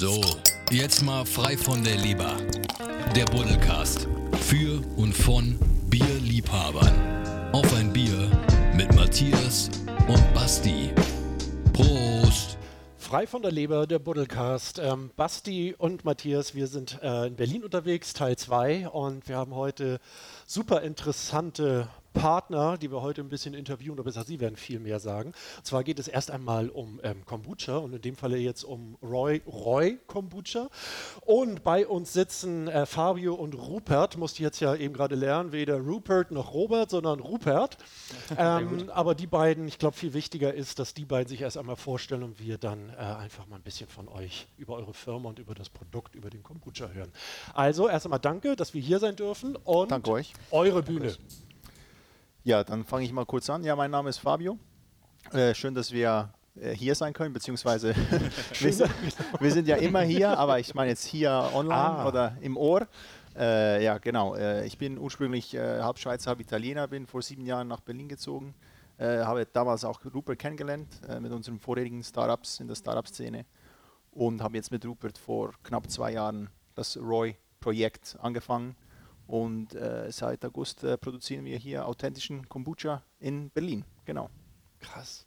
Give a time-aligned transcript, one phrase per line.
[0.00, 0.20] So,
[0.70, 2.36] jetzt mal frei von der Leber.
[3.16, 4.06] Der Buddelcast.
[4.42, 5.58] Für und von
[5.90, 7.50] Bierliebhabern.
[7.50, 8.30] Auf ein Bier
[8.76, 9.68] mit Matthias
[10.06, 10.92] und Basti.
[11.72, 12.58] Prost!
[12.96, 14.78] Frei von der Leber, der Buddelcast.
[14.78, 18.90] Ähm, Basti und Matthias, wir sind äh, in Berlin unterwegs, Teil 2.
[18.90, 19.98] Und wir haben heute
[20.46, 25.00] super interessante Partner, die wir heute ein bisschen interviewen, oder besser, Sie werden viel mehr
[25.00, 25.32] sagen.
[25.56, 28.96] Und zwar geht es erst einmal um ähm, Kombucha und in dem Falle jetzt um
[29.02, 30.68] Roy, Roy Kombucha.
[31.22, 35.78] Und bei uns sitzen äh, Fabio und Rupert, musste jetzt ja eben gerade lernen, weder
[35.78, 37.76] Rupert noch Robert, sondern Rupert.
[38.36, 41.76] Ähm, aber die beiden, ich glaube, viel wichtiger ist, dass die beiden sich erst einmal
[41.76, 45.38] vorstellen und wir dann äh, einfach mal ein bisschen von euch über eure Firma und
[45.38, 47.10] über das Produkt, über den Kombucha hören.
[47.54, 50.32] Also erst einmal danke, dass wir hier sein dürfen und Danke euch.
[50.50, 51.16] eure Bühne.
[52.48, 53.62] Ja, dann fange ich mal kurz an.
[53.62, 54.58] Ja, mein Name ist Fabio.
[55.32, 57.94] Äh, schön, dass wir äh, hier sein können, beziehungsweise
[58.60, 58.90] wir, sind,
[59.38, 62.08] wir sind ja immer hier, aber ich meine jetzt hier online Ah.
[62.08, 62.88] oder im Ohr.
[63.36, 64.34] Äh, ja, genau.
[64.34, 68.08] Äh, ich bin ursprünglich äh, halb Schweizer, halb Italiener, bin vor sieben Jahren nach Berlin
[68.08, 68.54] gezogen.
[68.98, 70.88] Habe damals auch Rupert kennengelernt
[71.20, 73.44] mit unseren vorherigen Startups in der Startup-Szene
[74.10, 78.74] und habe jetzt mit Rupert vor knapp zwei Jahren das Roy-Projekt angefangen.
[79.28, 83.84] Und äh, seit August äh, produzieren wir hier authentischen Kombucha in Berlin.
[84.06, 84.30] Genau.
[84.80, 85.26] Krass.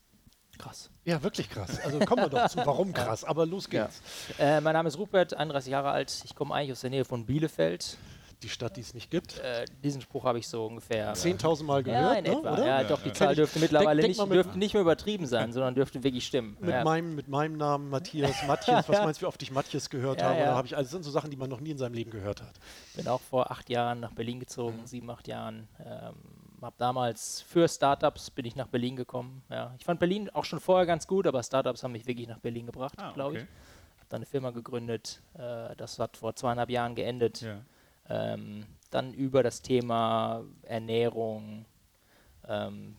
[0.58, 0.90] Krass.
[1.06, 1.80] Ja, wirklich krass.
[1.84, 3.24] Also kommen wir doch zu, warum krass.
[3.24, 3.86] Aber los Ja.
[3.86, 4.02] geht's.
[4.40, 6.22] Äh, mein Name ist Rupert, 31 Jahre alt.
[6.26, 7.98] Ich komme eigentlich aus der Nähe von Bielefeld.
[8.44, 9.38] Die Stadt, die es nicht gibt.
[9.40, 11.14] Äh, diesen Spruch habe ich so ungefähr.
[11.14, 12.40] 10.000 Mal ja, gehört, in ne?
[12.40, 12.54] etwa.
[12.54, 12.66] oder?
[12.66, 13.36] Ja, doch, die Zahl ich.
[13.38, 16.58] dürfte mittlerweile denk nicht, mal mit- dürfte nicht mehr übertrieben sein, sondern dürfte wirklich stimmen.
[16.60, 16.84] Mit, ja.
[16.84, 20.30] meinem, mit meinem Namen Matthias, Matthias, was meinst du, wie oft ich Matthias gehört Ja,
[20.30, 20.38] habe?
[20.40, 20.44] ja.
[20.46, 22.10] Oder habe ich, also das sind so Sachen, die man noch nie in seinem Leben
[22.10, 22.54] gehört hat.
[22.96, 25.68] Bin auch vor acht Jahren nach Berlin gezogen, sieben, acht Jahren.
[25.86, 26.16] Ähm,
[26.64, 29.44] hab damals für Startups bin ich nach Berlin gekommen.
[29.50, 29.74] Ja.
[29.78, 32.66] Ich fand Berlin auch schon vorher ganz gut, aber Startups haben mich wirklich nach Berlin
[32.66, 33.44] gebracht, Ah, glaube ich.
[33.44, 33.52] okay.
[34.00, 35.22] Habe dann eine Firma gegründet.
[35.36, 37.42] Äh, das hat vor zweieinhalb Jahren geendet.
[37.42, 37.62] Ja.
[38.10, 41.66] Ähm, dann über das Thema Ernährung
[42.48, 42.98] ähm,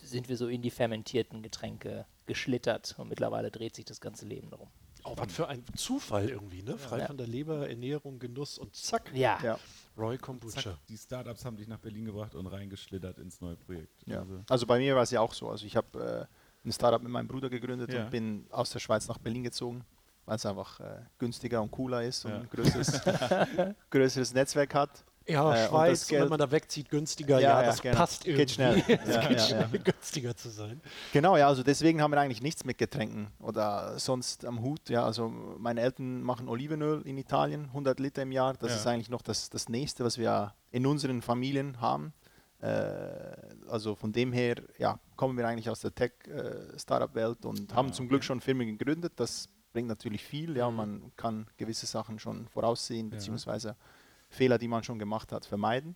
[0.00, 4.50] sind wir so in die fermentierten Getränke geschlittert und mittlerweile dreht sich das ganze Leben
[4.50, 4.68] darum.
[5.06, 6.78] Oh, was für ein Zufall irgendwie, ne?
[6.78, 7.06] Frei Ja.
[7.06, 9.58] von der Leber, Ernährung, Genuss und zack, Ja, Ja.
[9.98, 10.60] Roy Kombucha.
[10.62, 14.02] Zack, die Startups haben dich nach Berlin gebracht und reingeschlittert ins neue Projekt.
[14.06, 14.20] Ja.
[14.20, 15.50] Also, Also bei mir war es ja auch so.
[15.50, 16.28] Also ich habe
[16.64, 18.04] äh, ein Startup mit meinem Bruder gegründet Ja.
[18.04, 19.84] und bin aus der Schweiz nach Berlin gezogen,
[20.26, 22.38] weil es einfach äh, günstiger und cooler ist und Ja.
[22.38, 23.00] ein größeres,
[23.90, 25.04] größeres Netzwerk hat.
[25.26, 27.96] Ja, Äh, Schweiz, wenn man da wegzieht, günstiger, Ja, ja, ja, das genau.
[27.96, 28.42] passt irgendwie.
[28.42, 28.76] Geht schnell.
[28.88, 29.78] es Ja, geht ja, schnell, ja.
[29.84, 30.82] günstiger zu sein.
[31.14, 34.90] Genau, ja, also deswegen haben wir eigentlich nichts mit Getränken oder sonst am Hut.
[34.90, 38.52] Ja, also meine Eltern machen Olivenöl in Italien, 100 Liter im Jahr.
[38.52, 38.76] Das Ja.
[38.76, 42.12] ist eigentlich noch das, das Nächste, was wir in unseren Familien haben.
[42.60, 42.68] Äh,
[43.68, 48.24] also von dem her, ja, kommen wir eigentlich aus der Tech-Startup-Welt und haben zum Glück
[48.24, 49.14] schon Firmen gegründet.
[49.16, 53.16] Das bringt natürlich viel, ja, und man kann gewisse Sachen schon voraussehen, Ja.
[53.16, 53.76] beziehungsweise
[54.30, 55.94] Fehler, die man schon gemacht hat, vermeiden.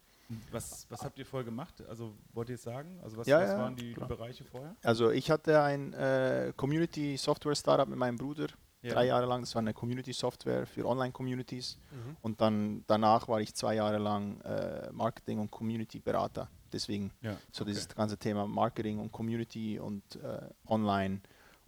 [0.53, 1.83] was, was habt ihr vorher gemacht?
[1.89, 3.01] Also wollt ihr es sagen?
[3.03, 4.01] Also was, Ja, was ja, waren die, die.
[4.05, 4.77] Bereiche vorher?
[4.83, 8.49] Also ich hatte ein äh, Community-Software-Startup mit meinem Bruder,
[8.83, 8.93] Ja.
[8.93, 9.41] drei Jahre lang.
[9.41, 11.79] Das war eine Community-Software für Online-Communities.
[11.91, 12.17] Mhm.
[12.21, 16.49] Und dann danach war ich zwei Jahre lang äh, Marketing- und Community-Berater.
[16.73, 17.37] Deswegen Ja.
[17.51, 17.71] so okay.
[17.73, 21.21] dieses ganze Thema Marketing und Community und äh, Online,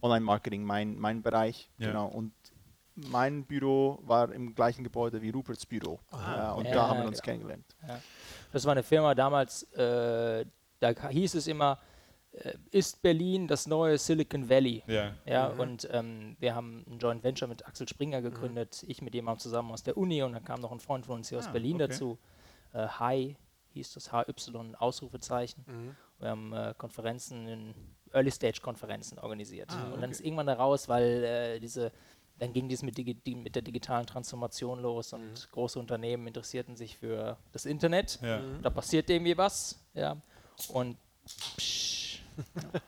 [0.03, 1.71] Online-Marketing mein, mein Bereich.
[1.79, 1.89] Ja.
[1.89, 2.07] Genau.
[2.09, 2.33] Und
[2.95, 6.01] mein Büro war im gleichen Gebäude wie Ruperts Büro.
[6.11, 6.71] Ah, ja, und okay.
[6.73, 7.33] da Ja, haben wir uns genau.
[7.33, 7.77] kennengelernt.
[8.53, 10.45] das war eine Firma damals, äh,
[10.81, 11.79] da hieß es immer,
[12.33, 14.83] äh, ist Berlin das neue Silicon Valley?
[14.87, 15.15] Ja.
[15.25, 19.41] Ja, und ähm, wir haben ein Joint Venture mit Axel Springer gegründet, ich mit jemandem
[19.41, 21.53] zusammen aus der Uni und dann kam noch ein Freund von uns hier aus Ah,
[21.53, 21.89] Berlin okay.
[21.89, 22.19] dazu.
[22.73, 23.37] Äh, Hi
[23.73, 24.25] hieß das HY
[24.79, 25.65] Ausrufezeichen.
[25.67, 25.97] Mhm.
[26.19, 27.75] Wir haben äh, Konferenzen, in
[28.13, 29.71] Early Stage Konferenzen organisiert.
[29.71, 30.11] Ah, Und dann okay.
[30.13, 31.93] ist irgendwann da raus, weil äh, diese,
[32.39, 36.77] dann ging dies mit, digi die, mit der digitalen Transformation los und große Unternehmen interessierten
[36.77, 38.19] sich für das Internet.
[38.23, 38.41] Ja.
[38.63, 39.79] Da passiert irgendwie was.
[39.95, 40.17] Ja.
[40.69, 40.97] Und
[41.57, 42.21] psch,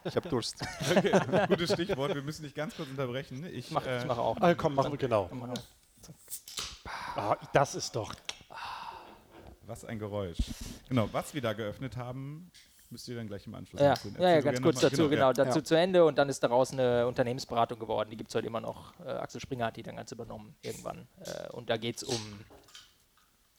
[0.05, 0.57] Ich habe Durst.
[0.97, 2.15] Okay, gutes Stichwort.
[2.15, 3.47] Wir müssen dich ganz kurz unterbrechen.
[3.53, 4.37] Ich, mache äh, ich mach auch.
[4.41, 5.29] Ah, komm, machen wir genau.
[5.33, 7.17] Mach auch.
[7.17, 8.15] Ah, das ist doch.
[9.67, 10.39] Was ein Geräusch.
[10.89, 12.51] Genau, was wir da geöffnet haben,
[12.93, 14.17] müsst ihr dann gleich im Anschluss Ja, erzählen.
[14.21, 15.65] ja, ja, ganz kurz dazu, mal- genau, dazu Ja.
[15.65, 18.93] zu Ende und dann ist daraus eine Unternehmensberatung geworden, die gibt es heute immer noch.
[19.01, 21.09] Äh, Axel Springer hat die dann ganz übernommen irgendwann.
[21.21, 22.21] Äh, und da geht es um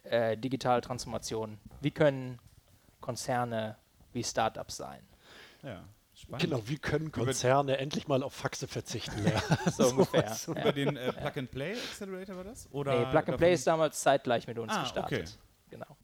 [0.04, 1.58] äh, digitale Transformation.
[1.82, 2.40] Wie können
[3.02, 3.78] Konzerne
[4.14, 5.02] wie Startups sein?
[5.64, 5.84] Ja,
[6.14, 6.44] spannend.
[6.44, 9.42] Genau, wie können Konzerne endlich mal auf Faxe verzichten lernen?
[9.72, 10.34] So ungefähr.
[10.34, 10.54] so.
[10.54, 10.62] ja.
[10.62, 12.68] Über den äh, Plug-and-Play Accelerator war das?
[12.72, 15.20] Oder Nee, Plug and davon- Play ist damals zeitgleich mit uns Ah, gestartet.
[15.22, 15.30] okay.
[15.70, 15.98] Genau.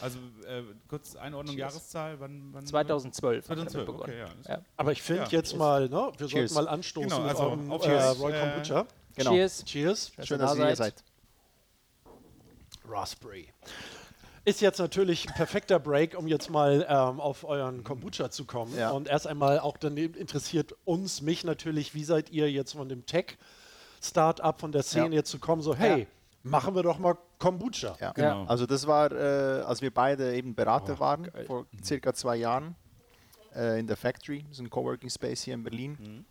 [0.00, 1.72] Also äh, kurz Einordnung, Cheers.
[1.74, 2.48] Jahreszahl, wann?
[2.52, 4.28] wann 2012 haben wir 2012, damit begonnen.
[4.42, 4.62] okay, ja.
[4.76, 5.28] Aber ich finde Ja.
[5.30, 6.52] jetzt mal, ne, wir Cheers.
[6.52, 8.18] sollten mal anstoßen Genau, mit also eurem auf äh, Cheers.
[8.20, 8.86] Roy Äh, Kombucha.
[9.16, 9.30] Genau.
[9.30, 9.64] Cheers.
[9.64, 10.12] Cheers.
[10.24, 11.04] Schön, dass ihr hier seid.
[12.88, 13.48] Raspberry.
[14.46, 18.76] Ist jetzt natürlich ein perfekter Break, um jetzt mal ähm, auf euren Kombucha zu kommen.
[18.76, 18.90] Ja.
[18.90, 23.06] Und erst einmal auch daneben interessiert uns, mich natürlich, wie seid ihr jetzt von dem
[23.06, 25.12] Tech-Startup, von der Szene Ja.
[25.14, 26.06] jetzt zu kommen, so hey, Ja.
[26.44, 27.96] Machen wir doch mal Kombucha.
[28.00, 28.12] Ja.
[28.12, 28.44] Genau.
[28.44, 32.76] Also das war, äh, als wir beide eben Berater waren, vor circa zwei Jahren
[33.54, 36.24] äh, in der Factory, das ist ein Coworking Space hier in Berlin.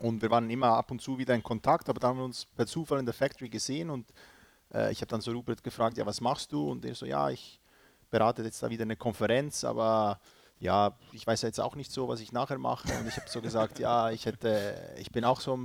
[0.00, 2.44] Und wir waren immer ab und zu wieder in Kontakt, aber dann haben wir uns
[2.44, 4.06] per Zufall in der Factory gesehen und
[4.74, 6.70] äh, ich habe dann so Rupert gefragt, ja, was machst du?
[6.70, 7.60] Und er so, ja, ich
[8.10, 10.20] berate jetzt da wieder eine Konferenz, aber
[10.58, 12.88] ja, ich weiß ja jetzt auch nicht so, was ich nachher mache.
[12.98, 15.58] Und ich habe so gesagt, ja, ich hätte, ich bin auch so,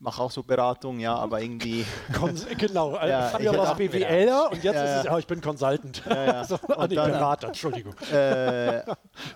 [0.00, 1.84] mache auch so Beratung, ja, aber irgendwie
[2.18, 5.18] Kons genau, Ja, ja, hätte was auch BWLer und jetzt Ja, ist es, ja.
[5.18, 6.02] ich bin Consultant.
[6.08, 6.44] Ja, ja.
[6.50, 7.94] so, ah, Und dann- Berater, Entschuldigung.
[8.12, 8.82] äh,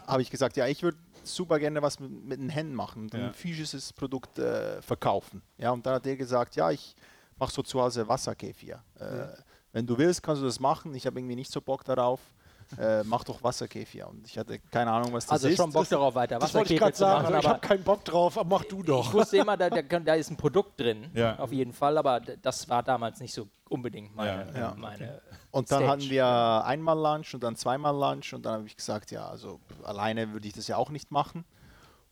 [0.07, 3.15] habe ich gesagt, ja, ich würde super gerne was mit, mit den Händen machen und
[3.15, 5.43] ein physisches Produkt äh, verkaufen.
[5.59, 6.97] Ja, und dann hat er gesagt, ja, ich
[7.39, 8.83] mache so zu Hause Wasserkäfir.
[8.99, 9.05] Äh,
[9.73, 10.95] Wenn du willst, kannst du das machen.
[10.95, 12.21] Ich habe irgendwie nicht so Bock darauf.
[12.79, 14.09] Äh, mach doch Wasserkäfir.
[14.09, 15.57] Und ich hatte keine Ahnung, was das Also ist.
[15.57, 17.23] schon Bock darauf weiter ich gerade zu sagen.
[17.23, 19.13] machen, so, ich habe keinen Bock drauf, aber mach du ich doch.
[19.13, 21.39] wusste immer, da, da, da ist ein Produkt drin, Ja.
[21.39, 24.75] auf jeden Fall, aber das war damals nicht so unbedingt meine, Ja, ja.
[24.77, 25.21] meine
[25.51, 25.91] Und dann Stage.
[25.91, 26.27] hatten wir
[26.67, 30.47] einmal Lunch und dann zweimal Lunch und dann habe ich gesagt, ja, also alleine würde
[30.49, 31.45] ich das ja auch nicht machen.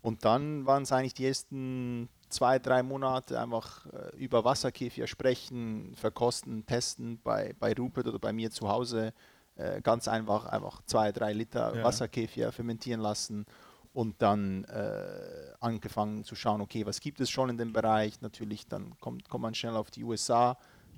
[0.01, 5.95] Und dann waren es eigentlich die ersten zwei, drei Monate einfach äh, über Wasserkäfir sprechen,
[5.95, 9.13] verkosten, testen bei, bei Rupert oder bei mir zu Hause.
[9.57, 11.85] Äh, ganz einfach, einfach zwei, drei Liter Ja.
[11.85, 13.45] Wasserkäfir fermentieren lassen
[13.93, 18.21] und dann äh, angefangen zu schauen, okay, was gibt es schon in dem Bereich?
[18.23, 20.57] Natürlich, dann kommt, kommt man schnell auf die USA.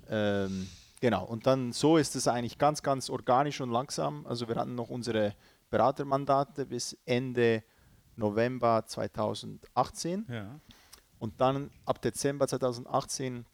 [0.09, 0.69] Ähm,
[1.01, 4.25] genau, und dann so ist es eigentlich ganz, ganz organisch und langsam.
[4.25, 5.35] Also wir hatten noch unsere
[5.69, 7.63] Beratermandate bis Ende
[8.15, 10.59] November 2018 Ja.
[11.19, 13.45] und dann ab Dezember 2018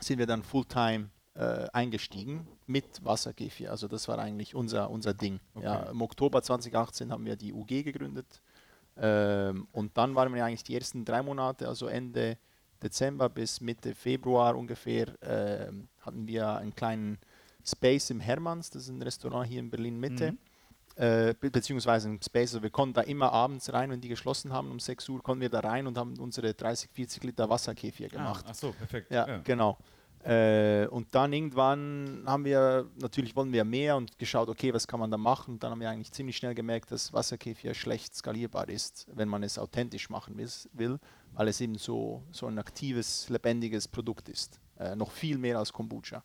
[0.00, 3.70] sind wir dann Fulltime äh, eingestiegen mit Wasserkäfir.
[3.70, 5.40] Also das war eigentlich unser, unser Ding.
[5.60, 5.90] Ja, Okay.
[5.90, 8.40] Im Oktober 2018 haben wir die UG gegründet
[8.96, 12.38] ähm, und dann waren wir eigentlich die ersten drei Monate, also Ende
[12.82, 17.18] Dezember bis Mitte Februar ungefähr, ähm, hatten wir einen kleinen
[17.64, 20.32] Space im Hermanns, das ist ein Restaurant hier in Berlin Mitte.
[20.32, 20.38] Mhm.
[20.96, 24.52] Äh, be beziehungsweise ein Space, also wir konnten da immer abends rein, wenn die geschlossen
[24.52, 28.08] haben, um 6 Uhr konnten wir da rein und haben unsere 30, 40 Liter Wasserkäfir
[28.08, 28.44] gemacht.
[28.46, 29.10] Ah, ach so, perfekt.
[29.10, 29.76] Ja, genau.
[30.24, 34.98] Äh, und dann irgendwann haben wir, natürlich wollen wir mehr und geschaut, okay, was kann
[34.98, 35.54] man da machen?
[35.54, 39.42] Und dann haben wir eigentlich ziemlich schnell gemerkt, dass Wasserkäfir schlecht skalierbar ist, wenn man
[39.42, 40.98] es authentisch machen will,
[41.34, 44.60] weil es eben so, so ein aktives, lebendiges Produkt ist.
[44.78, 46.24] Äh, noch viel mehr als Kombucha.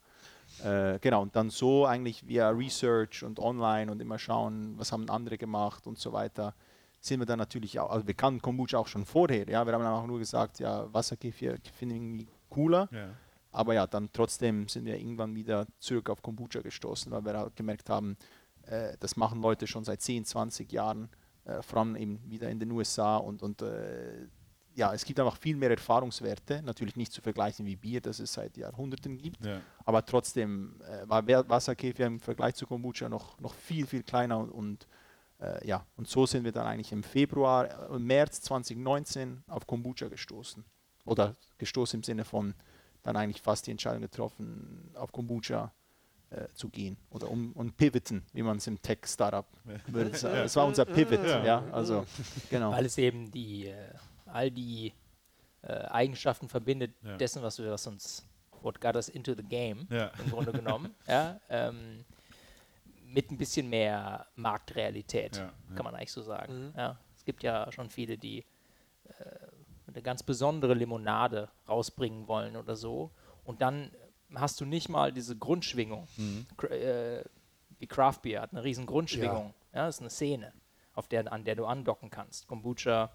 [0.64, 5.10] Äh, genau, und dann so eigentlich via Research und online und immer schauen, was haben
[5.10, 6.56] andere gemacht und so weiter,
[7.02, 9.84] sind wir dann natürlich auch, also wir kannten Kombucha auch schon vorher, ja, wir haben
[9.84, 13.10] dann auch nur gesagt, ja, Wasserkäfir finden wir irgendwie cooler, Ja.
[13.52, 17.56] Aber ja, dann trotzdem sind wir irgendwann wieder zurück auf Kombucha gestoßen, weil wir halt
[17.56, 18.18] gemerkt haben,
[18.64, 21.10] äh, das machen Leute schon seit 10, 20 Jahren,
[21.46, 24.28] äh, vor allem eben wieder in den USA und, und äh,
[24.76, 28.34] ja, es gibt einfach viel mehr Erfahrungswerte, natürlich nicht zu vergleichen wie Bier, das es
[28.34, 29.62] seit Jahrhunderten gibt, Ja.
[29.84, 34.52] aber trotzdem äh, war Wasserkäfir im Vergleich zu Kombucha noch, noch viel, viel kleiner und,
[34.52, 34.88] und
[35.40, 40.08] äh, ja, und so sind wir dann eigentlich im Februar, äh, März 2019 auf Kombucha
[40.08, 40.64] gestoßen.
[41.06, 42.54] Oder gestoßen im Sinne von
[43.04, 45.72] dann eigentlich fast die Entscheidung getroffen, auf Kombucha
[46.32, 49.46] äh, zu gehen oder um und pivoten, wie man es im Tech-Startup
[49.88, 50.36] würde sagen.
[50.36, 52.06] Das war unser Pivot, ja, also
[52.50, 52.72] genau.
[52.72, 53.76] weil es eben die, äh,
[54.26, 54.94] all die
[55.64, 57.18] äh, Eigenschaften verbindet Ja.
[57.18, 58.26] dessen, was, wir, was uns,
[58.62, 60.12] what got us into the game, Ja.
[60.24, 62.06] im Grunde genommen, ja, ähm,
[63.06, 65.52] mit ein bisschen mehr Marktrealität, Ja, ja.
[65.76, 66.68] kann man eigentlich so sagen.
[66.68, 66.74] Mhm.
[66.78, 68.46] Ja, es gibt ja schon viele, die
[69.06, 69.14] äh,
[69.94, 73.12] eine ganz besondere Limonade rausbringen wollen oder so.
[73.44, 73.92] Und dann
[74.36, 76.08] hast du nicht mal diese Grundschwingung.
[76.18, 76.46] Mhm.
[76.70, 77.24] Äh,
[77.80, 79.54] wie Craft Beer hat eine riesen Grundschwingung.
[79.74, 79.86] Ja.
[79.86, 80.54] das ist eine Szene,
[80.94, 82.48] auf der, an der du andocken kannst.
[82.48, 83.10] Kombucha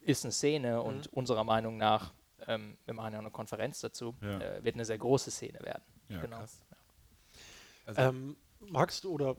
[0.00, 2.12] ist eine Szene und unserer Meinung nach,
[2.46, 4.38] ähm, wir machen ja eine Konferenz dazu, Ja.
[4.40, 5.82] äh, wird eine sehr große Szene werden.
[6.08, 6.38] Ja, genau.
[6.38, 6.60] krass.
[7.86, 9.36] Also, Ähm, magst du oder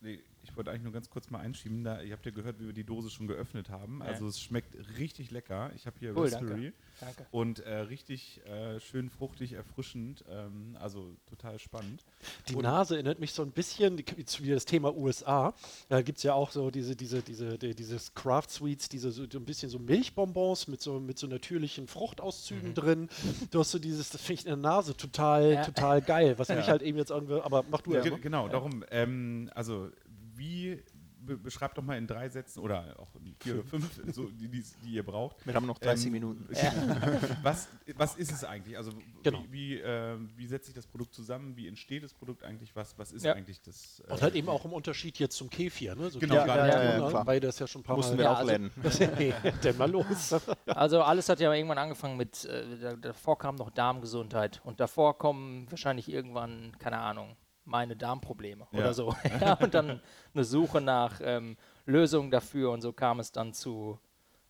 [0.00, 1.84] nee, ich wollte eigentlich nur ganz kurz mal einschieben.
[1.84, 4.00] Da, ihr habt ja gehört, wie wir die Dose schon geöffnet haben.
[4.00, 4.06] Ja.
[4.06, 5.70] Also es schmeckt richtig lecker.
[5.74, 7.26] Ich habe hier Cool, Raspberry Danke.
[7.30, 10.24] und äh, richtig äh, schön fruchtig, erfrischend.
[10.30, 12.04] Ähm, also total spannend.
[12.48, 15.54] Die Und- Nase erinnert mich so ein bisschen wie das Thema USA.
[15.88, 19.24] Da gibt es ja auch so diese, diese, diese, die, dieses Craft Sweets, diese so,
[19.30, 23.08] so ein bisschen so Milchbonbons mit so, mit so natürlichen Fruchtauszügen drin.
[23.50, 25.64] Du hast so dieses, das finde ich in der Nase total, Ja.
[25.64, 26.38] total geil.
[26.38, 26.56] Was Ja.
[26.56, 28.10] mich halt eben jetzt irgendwie, aber mach du Ja, ja.
[28.10, 29.90] ge- genau, darum, ähm, also
[30.36, 30.82] wie
[31.18, 34.46] be beschreib doch mal in drei Sätzen oder auch in vier oder fünf, so, die,
[34.48, 35.44] die, die ihr braucht.
[35.44, 36.46] Wir haben noch 30 Ähm, Minuten.
[37.42, 37.66] Was,
[37.96, 38.76] was ist es eigentlich?
[38.76, 38.92] Also
[39.24, 39.42] Genau.
[39.50, 41.56] wie, wie, äh, wie setzt sich das Produkt zusammen?
[41.56, 42.76] Wie entsteht das Produkt eigentlich?
[42.76, 43.32] Was, was ist Ja.
[43.32, 44.04] eigentlich das?
[44.06, 46.10] äh, Und halt eben auch im Unterschied jetzt zum Kefir, ne?
[46.10, 47.26] So Genau, Kefir- gerade- ja, ja, klar.
[47.26, 48.18] weil das ja schon ein paar Mussten Mal...
[48.18, 48.70] wir Ja, auch also- lernen.
[49.18, 50.32] nee, denn mal los.
[50.66, 55.18] Also alles hat ja irgendwann angefangen mit, äh, da, davor kam noch Darmgesundheit und davor
[55.18, 57.34] kommen wahrscheinlich irgendwann, keine Ahnung,
[57.66, 58.78] meine Darmprobleme Ja.
[58.78, 59.14] oder so.
[59.40, 60.00] ja, und dann
[60.34, 63.98] eine Suche nach ähm, Lösungen dafür und so kam es dann zu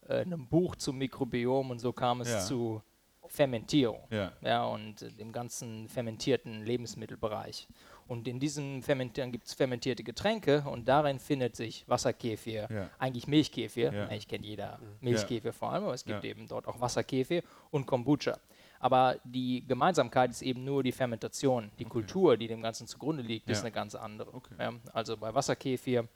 [0.08, 2.38] äh, einem Buch zum Mikrobiom und so kam es Ja.
[2.40, 2.82] zu
[3.28, 4.06] Fermentierung.
[4.10, 4.32] Ja.
[4.40, 7.66] Ja, und äh, dem ganzen fermentierten Lebensmittelbereich.
[8.06, 12.90] Und in diesem Fermentieren gibt es fermentierte Getränke und darin findet sich Wasserkefir, Ja.
[13.00, 13.90] eigentlich Milchkefir.
[14.08, 17.42] Eigentlich kennt jeder Milchkefir vor allem, aber es gibt eben dort auch Wasserkefir
[17.72, 18.38] und Kombucha.
[18.80, 21.70] Aber die Gemeinsamkeit ist eben nur die Fermentation.
[21.78, 23.64] Die Kultur, die dem Ganzen zugrunde liegt, ist Ja.
[23.64, 24.34] eine ganz andere.
[24.34, 24.54] Okay.
[24.58, 26.06] Ja, also bei Wasserkefir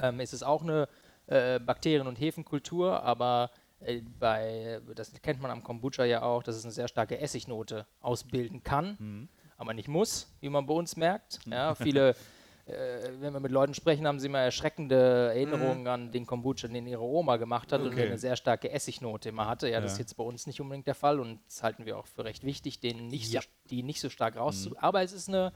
[0.00, 0.88] ähm, ist es auch eine
[1.26, 3.50] äh, Bakterien- und Hefenkultur, aber
[3.80, 7.86] äh, bei, das kennt man am Kombucha ja auch, dass es eine sehr starke Essignote
[8.00, 9.28] ausbilden kann, Mhm.
[9.56, 11.40] aber nicht muss, wie man bei uns merkt.
[11.46, 12.14] Ja, viele,
[12.66, 16.86] äh, wenn wir mit Leuten sprechen, haben sie immer erschreckende Erinnerungen an den Kombucha, den
[16.86, 17.92] ihre Oma gemacht hat und Mhm.
[17.92, 18.00] Okay.
[18.02, 19.68] der eine sehr starke Essignote immer hatte.
[19.68, 20.02] Ja, das ist Ja.
[20.02, 22.80] jetzt bei uns nicht unbedingt der Fall und das halten wir auch für recht wichtig,
[22.80, 23.40] den nicht Ja.
[23.40, 24.70] so, die nicht so stark rauszu.
[24.70, 24.76] Mhm.
[24.78, 25.52] Aber es ist eine,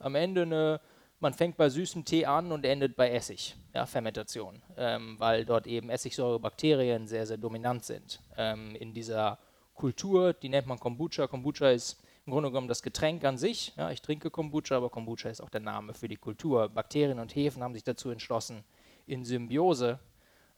[0.00, 0.80] am Ende eine,
[1.20, 5.66] man fängt bei süßem Tee an und endet bei Essig, ja, Fermentation, ähm, weil dort
[5.66, 8.20] eben Essigsäurebakterien sehr, sehr dominant sind.
[8.36, 9.38] Ähm, in dieser
[9.74, 11.26] Kultur, die nennt man Kombucha.
[11.26, 13.74] Kombucha ist im Grunde genommen das Getränk an sich.
[13.76, 16.68] Ja, ich trinke Kombucha, aber Kombucha ist auch der Name für die Kultur.
[16.68, 18.64] Bakterien und Hefen haben sich dazu entschlossen,
[19.06, 19.98] in Symbiose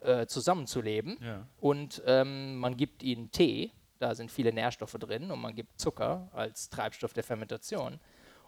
[0.00, 1.18] äh, zusammenzuleben.
[1.20, 1.46] Ja.
[1.58, 6.28] Und ähm, man gibt ihnen Tee, da sind viele Nährstoffe drin, und man gibt Zucker
[6.32, 7.98] als Treibstoff der Fermentation.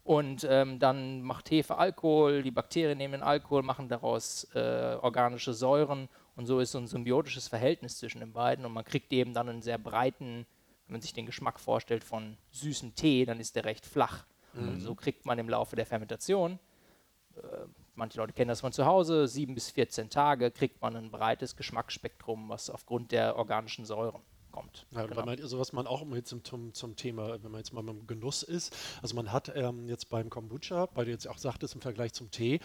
[0.04, 5.52] Und ähm, dann macht Hefe Alkohol, die Bakterien nehmen den Alkohol, machen daraus äh, organische
[5.52, 9.34] Säuren und so ist so ein symbiotisches Verhältnis zwischen den beiden und man kriegt eben
[9.34, 10.46] dann einen sehr breiten,
[10.88, 14.24] wenn man sich den Geschmack vorstellt von süßem Tee, dann ist der recht flach.
[14.54, 16.58] Und so kriegt man im Laufe der Fermentation,
[17.36, 21.10] äh, manche Leute kennen das von zu Hause, sieben bis 14 Tage kriegt man ein
[21.10, 24.86] breites Geschmacksspektrum, was aufgrund der organischen Säuren kommt.
[24.90, 25.24] Ja, Genau.
[25.24, 27.82] man, also was man auch immer jetzt zum, zum, zum Thema, wenn man jetzt mal
[27.82, 31.74] beim Genuss ist, also man hat ähm, jetzt beim Kombucha, weil du jetzt auch sagtest
[31.74, 32.60] im Vergleich zum Tee,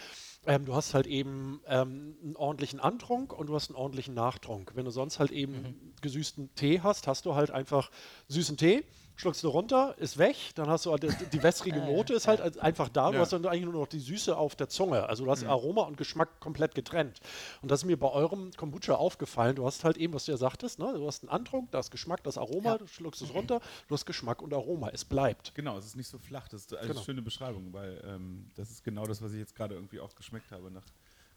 [0.46, 4.72] ähm, du hast halt eben ähm, einen ordentlichen Antrunk und du hast einen ordentlichen Nachtrunk.
[4.74, 5.94] Wenn du sonst halt eben Mhm.
[6.00, 7.90] gesüßten Tee hast, hast du halt einfach
[8.28, 8.84] süßen Tee,
[9.16, 12.58] schluckst du runter, ist weg, dann hast du halt die, wässrige Note ist halt als-
[12.58, 13.20] einfach da, du Ja.
[13.20, 15.96] hast dann eigentlich nur noch die Süße auf der Zunge, also du hast Aroma und
[15.96, 17.20] Geschmack komplett getrennt.
[17.62, 20.38] Und das ist mir bei eurem Kombucha aufgefallen, du hast halt eben, was du ja
[20.38, 20.92] sagtest, ne?
[20.94, 24.04] du hast einen Antrunk, da ist Geschmack, das Aroma, du schluckst es runter, du hast
[24.06, 25.54] Geschmack und Aroma, es bleibt.
[25.54, 26.48] Genau, es ist nicht so flach.
[26.48, 26.98] Das ist also Genau.
[26.98, 30.14] eine schöne Beschreibung, weil ähm, das ist genau das, was ich jetzt gerade irgendwie auch
[30.14, 30.84] geschmeckt habe nach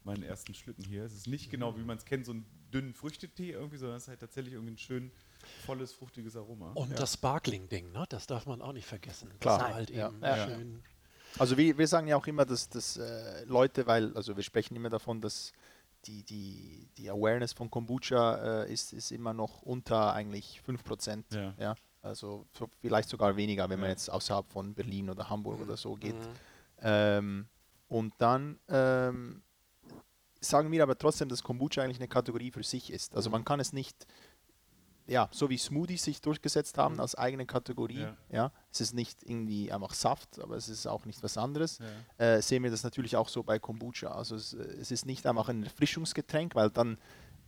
[0.03, 1.03] meinen ersten Schlücken hier.
[1.03, 4.03] Es ist nicht genau, wie man es kennt, so einen dünnen Früchtetee irgendwie, sondern es
[4.03, 5.11] ist halt tatsächlich irgendwie ein schön
[5.57, 6.71] volles, fruchtiges Aroma.
[6.73, 6.95] Und ja.
[6.95, 8.05] das Sparkling-Ding, ne?
[8.09, 9.31] das darf man auch nicht vergessen.
[9.39, 9.59] Klar.
[9.59, 10.45] Das ist halt eben Ja.
[10.47, 10.83] schön.
[11.39, 14.75] Also wir, wir sagen ja auch immer, dass, dass äh, Leute, weil, also wir sprechen
[14.75, 15.51] immer davon, dass
[16.05, 21.23] die, die, die Awareness von Kombucha äh, ist, ist immer noch unter eigentlich 5%.
[21.35, 21.53] Ja.
[21.59, 21.75] Ja.
[22.01, 25.95] Also so, vielleicht sogar weniger, wenn man jetzt außerhalb von Berlin oder Hamburg oder so
[25.95, 26.15] geht.
[26.15, 26.33] Mhm.
[26.81, 27.47] Ähm,
[27.89, 29.41] und dann ähm,
[30.39, 33.15] sagen wir aber trotzdem, dass Kombucha eigentlich eine Kategorie für sich ist.
[33.15, 34.05] Also man kann es nicht,
[35.07, 38.01] ja, so wie Smoothies sich durchgesetzt haben als eigene Kategorie.
[38.01, 38.17] Ja.
[38.29, 38.51] Ja.
[38.71, 41.79] es ist nicht irgendwie einfach Saft, aber es ist auch nicht was anderes.
[42.19, 42.35] Ja.
[42.35, 44.07] Äh, sehen wir das natürlich auch so bei Kombucha.
[44.11, 46.97] Also es, äh, es ist nicht einfach ein Erfrischungsgetränk, weil dann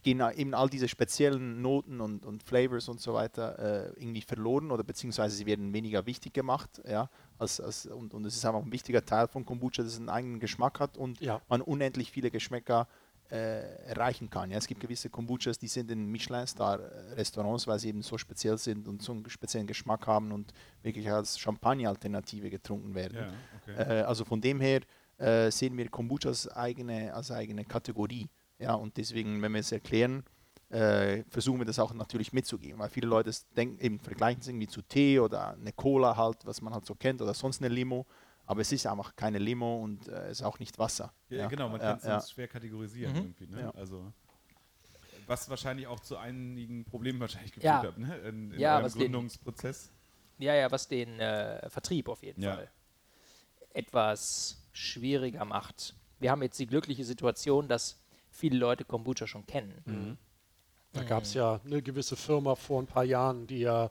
[0.01, 4.71] gehen eben all diese speziellen Noten und, und Flavors und so weiter äh, irgendwie verloren
[4.71, 6.81] oder beziehungsweise sie werden weniger wichtig gemacht.
[6.87, 9.99] Ja, als, als, und, und es ist einfach ein wichtiger Teil von Kombucha, dass es
[9.99, 11.41] einen eigenen Geschmack hat und Ja.
[11.49, 12.87] man unendlich viele Geschmäcker
[13.31, 14.49] äh, erreichen kann.
[14.51, 18.87] Ja, es gibt gewisse Kombuchas, die sind in Michelin-Star-Restaurants, weil sie eben so speziell sind
[18.87, 23.17] und so einen speziellen Geschmack haben und wirklich als Champagner-Alternative getrunken werden.
[23.17, 23.99] Ja, okay.
[23.99, 24.81] Äh, also von dem her
[25.17, 28.27] äh, sehen wir Kombucha als eigene, als eigene Kategorie.
[28.57, 30.23] Ja, und deswegen, wenn wir es erklären,
[30.69, 34.47] äh, versuchen wir das auch natürlich mitzugeben, weil viele Leute es denken, eben vergleichen es
[34.47, 37.73] irgendwie zu Tee oder eine Cola halt, was man halt so kennt, oder sonst eine
[37.73, 38.05] Limo.
[38.49, 41.13] Aber es ist einfach keine Limo und äh, es ist auch nicht Wasser.
[41.29, 42.19] Ja, genau, man ja, kann es ja.
[42.21, 43.19] schwer kategorisieren Mhm.
[43.19, 43.45] irgendwie.
[43.47, 43.61] Ne?
[43.61, 43.69] Ja.
[43.75, 44.11] Also,
[45.27, 47.83] was wahrscheinlich auch zu einigen Problemen wahrscheinlich geführt Ja.
[47.83, 48.17] hat, ne?
[48.27, 49.91] in, in Ja, eurem was den- Gründungsprozess.
[50.39, 52.55] Ja, ja, was den äh, Vertrieb auf jeden Ja.
[52.55, 52.69] Fall
[53.73, 55.93] etwas schwieriger macht.
[56.19, 58.01] Wir haben jetzt die glückliche Situation, dass
[58.31, 60.17] viele Leute Kombucha schon kennen.
[60.93, 63.89] Da gab es ja eine gewisse Firma vor ein paar Jahren, die ja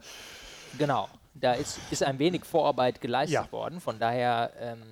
[0.78, 1.08] Genau,
[1.40, 3.52] da ist, ist ein wenig Vorarbeit geleistet Ja.
[3.52, 3.80] worden.
[3.80, 4.83] Von daher ähm,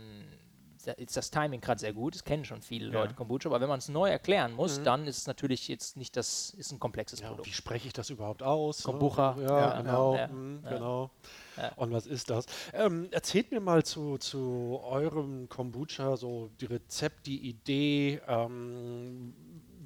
[0.99, 2.15] ist das Timing gerade sehr gut.
[2.15, 3.01] Es kennen schon viele Ja.
[3.01, 6.17] Leute Kombucha, aber wenn man es neu erklären muss, dann ist es natürlich jetzt nicht
[6.17, 7.49] das, ist ein komplexes Ja, Produkt.
[7.49, 8.87] wie spreche ich das überhaupt aus?
[8.87, 8.93] ne?
[8.93, 9.37] Kombucha.
[9.41, 10.15] Ja, Ja, genau.
[10.17, 10.71] ja, hm, ja.
[10.71, 11.11] genau.
[11.57, 11.73] Ja.
[11.75, 12.47] Und was ist das?
[12.73, 18.21] Ähm, erzählt mir mal zu, zu eurem Kombucha so die Rezept, die Idee.
[18.29, 19.35] Ähm,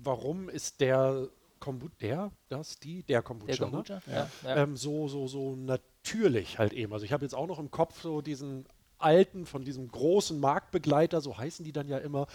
[0.02, 1.29] warum ist der
[1.61, 3.95] Kombucha, der, das, die, der Kombucha, Der Kombucha?
[3.95, 4.02] Ne?
[4.12, 4.29] Ja.
[4.45, 4.57] Ja.
[4.57, 5.55] Ähm, so, so, so
[6.04, 6.92] natürlich halt eben.
[6.92, 8.66] Also ich habe jetzt auch noch im Kopf so diesen
[8.99, 12.26] alten, von diesem großen Marktbegleiter, so heißen die dann ja immer,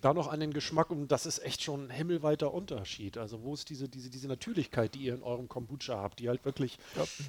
[0.00, 3.18] da noch an den Geschmack und das ist echt schon ein himmelweiter Unterschied.
[3.18, 6.44] Also wo ist diese, diese, diese Natürlichkeit, die ihr in eurem Kombucha habt, die halt
[6.46, 6.78] wirklich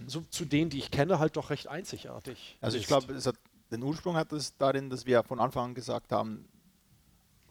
[0.08, 3.36] so zu denen, die ich kenne, halt doch recht einzigartig Also ich glaube, es hat,
[3.70, 6.48] den Ursprung hat es darin, dass wir von Anfang an gesagt haben,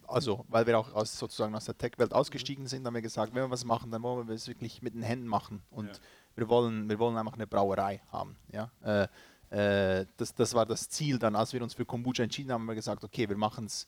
[0.06, 3.42] also weil wir auch aus, sozusagen aus der Tech-Welt ausgestiegen sind, haben wir gesagt, wenn
[3.42, 5.92] wir was machen, dann wollen wir es wirklich mit den Händen machen und Ja.
[6.36, 8.36] Wir, wollen, wir wollen einfach eine Brauerei haben.
[8.52, 8.70] Ja?
[8.82, 9.08] Äh,
[9.50, 12.68] äh, das, das war das Ziel dann, als wir uns für Kombucha entschieden haben, haben
[12.68, 13.86] wir gesagt, okay, wir machen es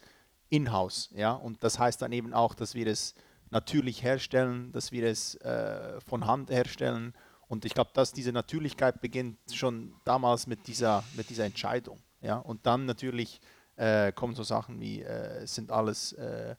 [0.48, 1.10] in-house.
[1.14, 1.32] Ja?
[1.32, 3.14] Und das heißt dann eben auch, dass wir es
[3.50, 7.14] natürlich herstellen, dass wir es äh, von Hand herstellen.
[7.48, 12.00] Und ich glaube, dass diese Natürlichkeit beginnt schon damals mit dieser, mit dieser Entscheidung.
[12.20, 12.36] Ja?
[12.36, 13.40] Und dann natürlich
[13.76, 16.56] äh, kommen so Sachen wie, äh, es sind alles äh,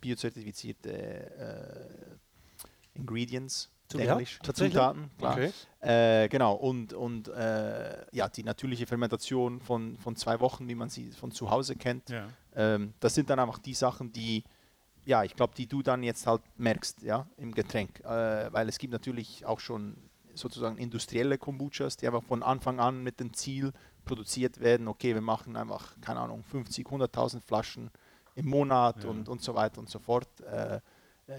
[0.00, 2.20] biozertifizierte
[2.94, 4.74] Ingredients, Zu- Englisch, ja, tatsächlich?
[4.74, 5.32] Zutaten, klar.
[5.34, 5.52] Okay.
[5.80, 10.88] Äh, genau, und, und äh, ja, die natürliche Fermentation von, von zwei Wochen, wie man
[10.88, 12.28] sie von zu Hause kennt, Ja.
[12.54, 14.44] ähm, das sind dann einfach die Sachen, die,
[15.04, 18.00] ja, ich glaube, die du dann jetzt halt merkst, ja, im Getränk.
[18.00, 19.96] Äh, weil es gibt natürlich auch schon
[20.34, 23.72] sozusagen industrielle Kombuchas, die einfach von Anfang an mit dem Ziel
[24.04, 27.90] produziert werden, okay, wir machen einfach, keine Ahnung, 50, 100.000 Flaschen
[28.34, 29.10] im Monat Ja.
[29.10, 30.28] und, und so weiter und so fort.
[30.40, 30.80] Äh, äh,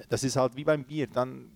[0.10, 1.08] das ist halt wie beim Bier.
[1.08, 1.52] Dann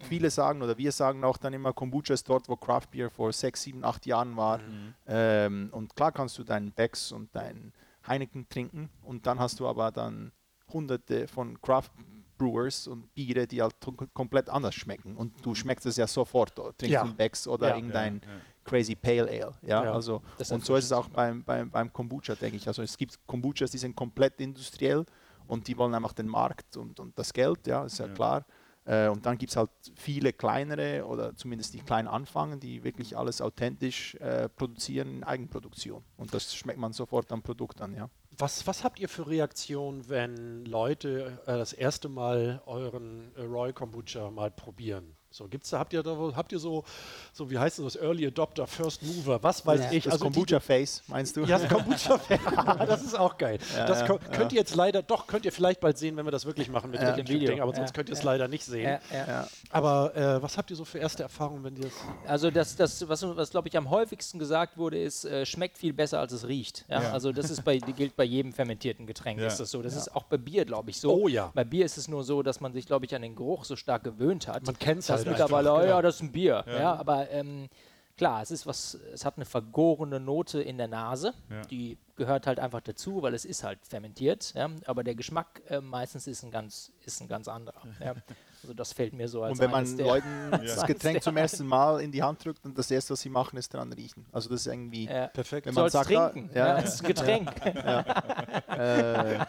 [0.00, 3.32] viele sagen oder wir sagen auch dann immer, Kombucha ist dort, wo Craft Beer vor
[3.32, 4.58] sechs, sieben, acht Jahren war.
[4.58, 4.94] Mhm.
[5.06, 7.72] Ähm, und klar kannst du deinen Becks und deinen
[8.06, 10.32] Heineken trinken und dann hast du aber dann
[10.72, 11.90] hunderte von Craft
[12.36, 13.76] Brewers und Biere, die halt
[14.12, 15.16] komplett anders schmecken.
[15.16, 16.58] Und du schmeckst es ja sofort.
[16.58, 17.02] Oder trinkst Ja.
[17.02, 17.76] du einen Becks oder Ja.
[17.76, 18.40] irgendein Ja, ja.
[18.64, 19.54] Crazy Pale Ale.
[19.62, 19.92] Ja, Ja.
[19.92, 22.66] also Das und so ist es auch beim, beim, beim Kombucha, denke ich.
[22.66, 25.04] Also es gibt Kombuchas, die sind komplett industriell
[25.46, 28.12] und die wollen einfach den Markt und, und das Geld, ja, ist ja, Ja.
[28.14, 28.44] klar.
[28.84, 33.16] Äh, und dann gibt es halt viele kleinere oder zumindest die klein anfangen, die wirklich
[33.16, 36.04] alles authentisch äh, produzieren in Eigenproduktion.
[36.16, 38.10] Und das schmeckt man sofort am Produkt an, ja.
[38.36, 43.72] Was, was habt ihr für Reaktionen, wenn Leute äh, das erste Mal euren äh, Roy
[43.72, 45.16] Kombucha mal probieren?
[45.34, 46.84] So, gibt's da, habt ihr da, habt ihr so,
[47.32, 49.90] so, wie heißt das, Early Adopter, First Mover, was weiß Ja.
[49.90, 50.04] ich?
[50.04, 51.40] Das also die- Kombucha Face, meinst du?
[51.44, 52.20] Ja, das Kombucha,
[52.86, 53.58] das ist auch geil.
[53.76, 56.30] Ja, das ja, könnt ihr jetzt leider, doch, könnt ihr vielleicht bald sehen, wenn wir
[56.30, 57.50] das wirklich machen mit, dem Video.
[57.50, 58.26] Ding, aber sonst Ja, könnt ihr es ja.
[58.26, 58.84] leider nicht sehen.
[58.84, 59.26] Ja, ja.
[59.26, 59.48] Ja.
[59.70, 61.92] Aber äh, was habt ihr so für erste Erfahrungen, wenn ihr das...
[62.28, 65.92] Also das, das was, was glaube ich am häufigsten gesagt wurde, ist, äh, schmeckt viel
[65.92, 66.84] besser als es riecht.
[66.88, 67.02] Ja?
[67.02, 67.12] Ja.
[67.12, 69.48] Also das ist bei, die gilt bei jedem fermentierten Getränk, Ja.
[69.48, 69.82] ist das so.
[69.82, 71.12] Das ist auch bei Bier, glaube ich, so.
[71.12, 71.50] Oh ja.
[71.56, 73.74] Bei Bier ist es nur so, dass man sich, glaube ich, an den Geruch so
[73.74, 74.64] stark gewöhnt hat.
[74.64, 76.02] Man kennt's dass halt mittlerweile, einfach, oh, ja, genau.
[76.02, 76.64] das ist ein Bier.
[76.66, 76.78] Ja.
[76.80, 76.94] Ja.
[76.94, 77.68] aber ähm,
[78.16, 81.34] klar, es ist was, es hat eine vergorene Note in der Nase.
[81.50, 81.62] Ja.
[81.62, 84.54] Die gehört halt einfach dazu, weil es ist halt fermentiert.
[84.54, 84.70] Ja?
[84.86, 87.82] Aber der Geschmack äh, meistens ist ein ganz, ist ein ganz anderer.
[88.00, 88.14] Ja?
[88.64, 90.86] Also das fällt mir so als Und wenn man der- Leuten das Ja.
[90.86, 93.74] Getränk zum ersten Mal in die Hand drückt und das erste, was sie machen, ist
[93.74, 94.24] dran riechen.
[94.32, 95.26] Also das ist irgendwie, Ja.
[95.26, 95.66] Perfekt.
[95.66, 96.50] wenn man sagt, ah, trinken.
[96.54, 97.50] ja, ja, es ist ein Getränk.
[97.66, 99.44] äh,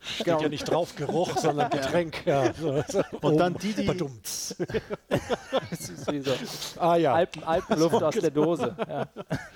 [0.00, 2.26] Steht ja nicht drauf Geruch, sondern Getränk.
[2.26, 2.52] Ja.
[2.54, 3.02] So, so.
[3.20, 4.56] Und dann die, die- Badumts.
[5.70, 6.32] Das ist wie so
[6.80, 7.14] Ah ja.
[7.14, 8.74] Alpen, Alpenluft aus der Dose.
[8.88, 9.06] Ja.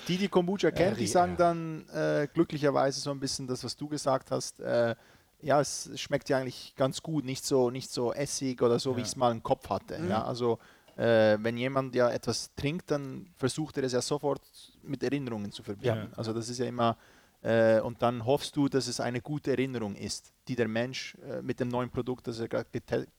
[0.06, 1.38] Die, die Kombucha kennen, die sagen ja.
[1.38, 4.60] dann äh, glücklicherweise so ein bisschen das, was du gesagt hast.
[4.60, 4.94] Äh,
[5.42, 9.00] ja, es schmeckt ja eigentlich ganz gut, nicht so, nicht so essig oder so, wie
[9.00, 9.04] Ja.
[9.04, 10.00] ich es mal im Kopf hatte.
[10.08, 10.58] Ja, also
[10.96, 14.42] äh, wenn jemand ja etwas trinkt, dann versucht er es ja sofort
[14.82, 16.08] mit Erinnerungen zu verbinden.
[16.10, 16.16] Ja.
[16.18, 16.96] Also das ist ja immer
[17.42, 21.40] äh, und dann hoffst du, dass es eine gute Erinnerung ist, die der Mensch äh,
[21.40, 22.68] mit dem neuen Produkt, das er gerade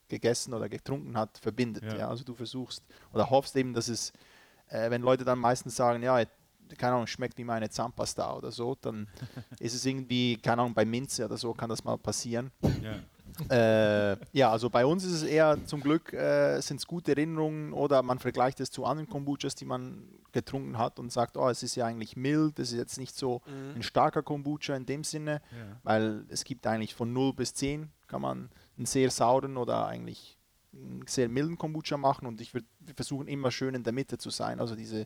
[0.07, 1.83] gegessen oder getrunken hat, verbindet.
[1.83, 1.97] Ja.
[1.97, 2.07] Ja.
[2.09, 4.13] Also du versuchst oder hoffst eben, dass es,
[4.67, 6.19] äh, wenn Leute dann meistens sagen, ja,
[6.77, 9.07] keine Ahnung, schmeckt wie meine Zahnpasta oder so, dann
[9.59, 12.51] ist es irgendwie, keine Ahnung, bei Minze oder so kann das mal passieren.
[12.81, 12.99] Ja.
[13.49, 17.71] Äh, ja, also bei uns ist es eher zum Glück, äh, sind es gute Erinnerungen
[17.71, 20.03] oder man vergleicht es zu anderen Kombuchas, die man
[20.33, 23.41] getrunken hat und sagt, oh, es ist ja eigentlich mild, es ist jetzt nicht so
[23.75, 25.77] ein starker Kombucha in dem Sinne, Ja.
[25.83, 30.37] weil es gibt eigentlich von 0 bis 10 kann man einen sehr sauren oder eigentlich
[30.73, 34.17] einen sehr milden Kombucha machen und ich würde wir versuchen immer schön in der Mitte
[34.17, 35.05] zu sein, also diese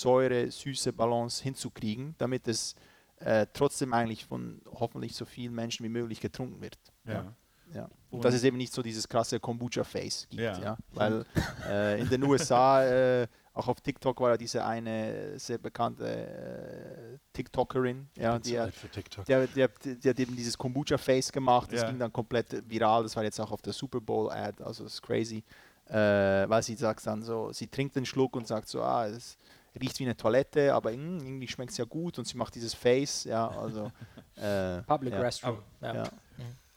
[0.00, 2.74] Säure, süße Balance hinzukriegen, damit es
[3.20, 6.76] äh, trotzdem eigentlich von hoffentlich so vielen Menschen wie möglich getrunken wird.
[7.06, 7.32] Ja.
[7.74, 7.84] Ja.
[7.84, 10.42] Und, Und- dass es eben nicht so dieses krasse Kombucha-Face gibt.
[10.42, 10.58] Ja.
[10.62, 10.76] Ja.
[10.92, 11.24] Weil
[11.68, 17.18] äh, in den USA, äh, auch auf TikTok war ja diese eine sehr bekannte äh,
[17.32, 19.24] TikTokerin, ja, die, für TikTok.
[19.24, 21.88] der, der, der hat eben dieses Kombucha-Face gemacht, das Ja.
[21.88, 25.02] ging dann komplett viral, das war jetzt auch auf der Super Bowl-Ad, also das ist
[25.02, 25.42] crazy,
[25.88, 29.36] äh, weil sie sagt dann so, sie trinkt einen Schluck und sagt so, ah, es
[29.80, 33.24] riecht wie eine Toilette, aber irgendwie schmeckt es ja gut und sie macht dieses Face,
[33.24, 33.92] ja, also
[34.36, 35.62] äh, Public ja, Restroom.
[35.80, 35.94] ja.
[35.94, 36.04] Ja.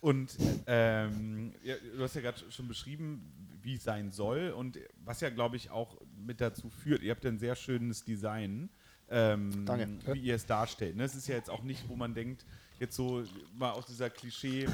[0.02, 5.20] Und ähm, ja, du hast ja gerade schon beschrieben, wie es sein soll und was
[5.20, 8.70] ja, glaube ich, auch mit dazu führt, ihr habt ja ein sehr schönes Design,
[9.10, 9.68] ähm,
[10.14, 10.96] wie ihr es darstellt.
[10.96, 11.04] Ne?
[11.04, 12.46] Es ist ja jetzt auch nicht, wo man denkt,
[12.80, 14.66] jetzt so mal aus dieser Klischee,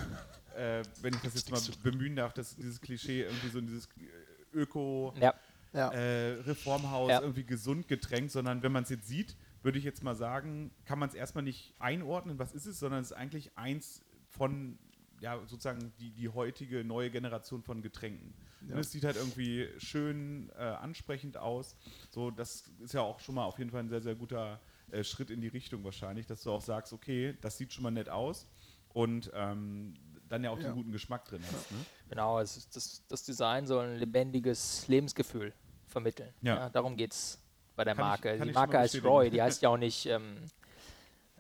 [0.56, 3.86] äh, wenn ich das jetzt mal bemühen darf, dass dieses Klischee irgendwie so in dieses
[3.86, 5.34] äh, Öko, Ja.
[5.76, 5.92] Ja.
[5.92, 7.22] äh, Reformhaus Ja.
[7.22, 11.00] irgendwie gesund getränkt, sondern wenn man es jetzt sieht, würde ich jetzt mal sagen, kann
[11.00, 14.78] man es erstmal nicht einordnen, was ist es, sondern es ist eigentlich eins von,
[15.22, 18.34] ja, sozusagen die, die heutige neue Generation von Getränken.
[18.62, 21.76] Und es sieht halt irgendwie schön äh, ansprechend aus.
[22.10, 24.60] So, das ist ja auch schon mal auf jeden Fall ein sehr, sehr guter
[24.92, 27.92] äh, Schritt in die Richtung wahrscheinlich, dass du auch sagst, okay, das sieht schon mal
[27.92, 28.48] nett aus
[28.90, 29.94] und ähm,
[30.30, 31.72] dann ja auch den guten Geschmack drin hast.
[31.72, 31.78] Ne?
[32.10, 35.54] Genau, es ist das, das Design soll ein lebendiges Lebensgefühl
[35.88, 36.34] vermitteln.
[36.42, 36.56] Ja.
[36.56, 36.70] Ja.
[36.70, 37.40] darum geht es
[37.76, 38.30] bei der Kann Marke.
[38.30, 39.04] die ich schon Marke heißt.
[39.04, 40.06] Roy, die heißt ja auch nicht.
[40.06, 40.38] Ähm,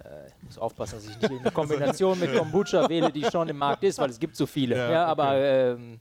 [0.03, 3.58] äh, ich muss aufpassen, dass ich nicht eine Kombination mit Kombucha wähle, die schon im
[3.58, 4.75] Markt ist, weil es gibt so viele.
[4.75, 5.12] Ja, Ja, okay.
[5.12, 5.99] aber ähm,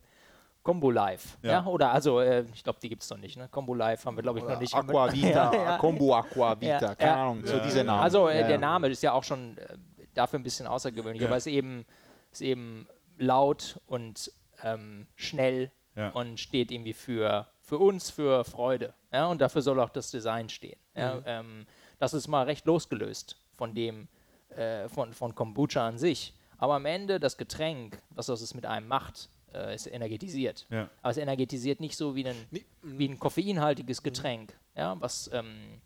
[0.61, 1.37] Combo Life.
[1.43, 1.51] Ja.
[1.51, 1.65] Ja.
[1.65, 3.37] oder also, äh, ich glaube, die gibt es noch nicht.
[3.37, 3.47] Ne?
[3.49, 4.73] Combo Life haben wir, glaube ich, noch nicht.
[4.73, 5.77] Aqua Vita, Ja, ja.
[5.77, 7.21] Combo Aqua Vita, Ja, keine ja.
[7.23, 7.83] Ahnung, so Ja, diese.
[7.83, 8.01] Namen.
[8.03, 8.57] Also äh, Ja, der.
[8.57, 9.77] Name ist ja auch schon äh,
[10.15, 11.27] dafür ein bisschen außergewöhnlich, Ja.
[11.27, 11.85] aber es ist eben,
[12.31, 14.31] ist eben laut und
[14.63, 16.09] ähm, schnell Ja.
[16.09, 18.93] und steht irgendwie für, für uns, für Freude.
[19.11, 19.27] Ja?
[19.27, 20.79] Und dafür soll auch das Design stehen.
[20.93, 21.01] Mhm.
[21.01, 21.21] Ja?
[21.25, 21.65] Ähm,
[21.99, 24.07] das ist mal recht losgelöst von dem,
[24.49, 26.33] äh, von, von Kombucha an sich.
[26.57, 30.65] Aber am Ende das Getränk, was das mit einem macht, äh, ist energetisiert.
[30.69, 30.89] Ja.
[31.01, 35.81] Aber es energetisiert nicht so wie ein, Nee, wie ein koffeinhaltiges Getränk, ja, was, ähm,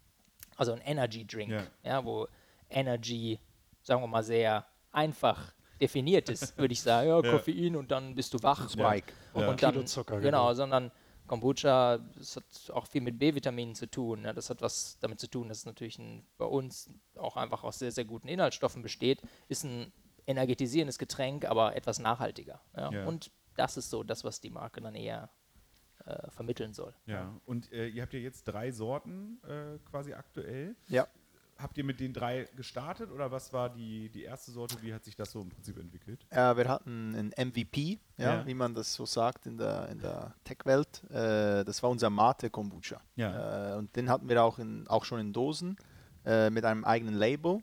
[0.57, 1.63] also ein Energy Drink, Ja.
[1.83, 2.05] ja.
[2.05, 2.27] wo
[2.69, 3.39] Energy,
[3.81, 7.07] sagen wir mal, sehr einfach definiert ist, würde ich sagen.
[7.09, 7.31] Ja, Ja.
[7.31, 8.69] Koffein und dann bist du wach.
[8.69, 9.13] Spike.
[9.33, 9.49] Und Ja.
[9.49, 10.53] ein Kilo Zucker, Genau, genau.
[10.53, 10.91] sondern
[11.29, 14.23] Kombucha, das hat auch viel mit B-Vitaminen zu tun.
[14.23, 17.63] Ja, das hat was damit zu tun, dass es natürlich ein, bei uns auch einfach
[17.63, 19.21] aus sehr, sehr guten Inhaltsstoffen besteht.
[19.47, 19.93] Ist ein
[20.25, 22.61] energetisierendes Getränk, aber etwas nachhaltiger.
[22.75, 22.91] Ja.
[22.91, 23.05] Ja.
[23.05, 25.29] Und das ist so das, was die Marke dann eher
[26.05, 26.95] äh, vermitteln soll.
[27.05, 30.75] Ja, und äh, ihr habt ja jetzt drei Sorten äh, quasi aktuell.
[30.87, 31.07] Ja.
[31.61, 34.77] Habt ihr mit den drei gestartet oder was war die, die erste Sorte?
[34.81, 36.25] Wie hat sich das so im Prinzip entwickelt?
[36.29, 38.47] Äh, wir hatten einen MVP, ja, Ja.
[38.47, 41.03] wie man das so sagt in der, in der Tech-Welt.
[41.09, 43.01] Äh, das war unser Mate-Kombucha.
[43.17, 43.73] Ja.
[43.73, 45.75] Äh, und den hatten wir auch, in, auch schon in Dosen
[46.25, 47.59] äh, mit einem eigenen Label.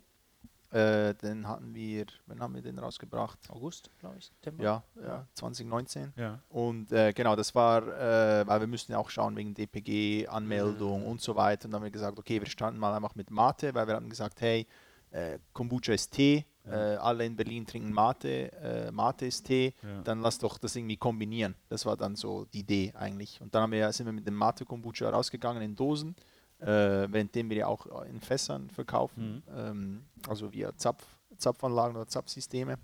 [0.77, 3.39] Äh, den hatten wir, wann haben wir den rausgebracht?
[3.49, 4.63] August, glaube ich, September.
[4.63, 6.13] Ja, ja 2019.
[6.17, 6.41] Ja.
[6.51, 11.07] Und äh, genau, das war, äh, weil wir müssten ja auch schauen wegen DPG, Anmeldung
[11.07, 11.65] und so weiter.
[11.65, 14.11] Und dann haben wir gesagt, okay, wir starten mal einfach mit Mate, weil wir hatten
[14.11, 14.67] gesagt, hey,
[15.13, 20.03] äh, Kombucha ist Tee, äh, alle in Berlin trinken Mate, äh, Mate ist Tee, Ja.
[20.03, 21.55] dann lass doch das irgendwie kombinieren.
[21.69, 23.41] Das war dann so die Idee eigentlich.
[23.41, 26.17] Und dann haben wir, sind wir mit dem Mate Kombucha rausgegangen in Dosen,
[26.61, 31.05] äh, währenddem wir ja auch in Fässern verkaufen, ähm, also via Zapf,
[31.37, 32.79] Zapfanlagen oder Zapfsysteme.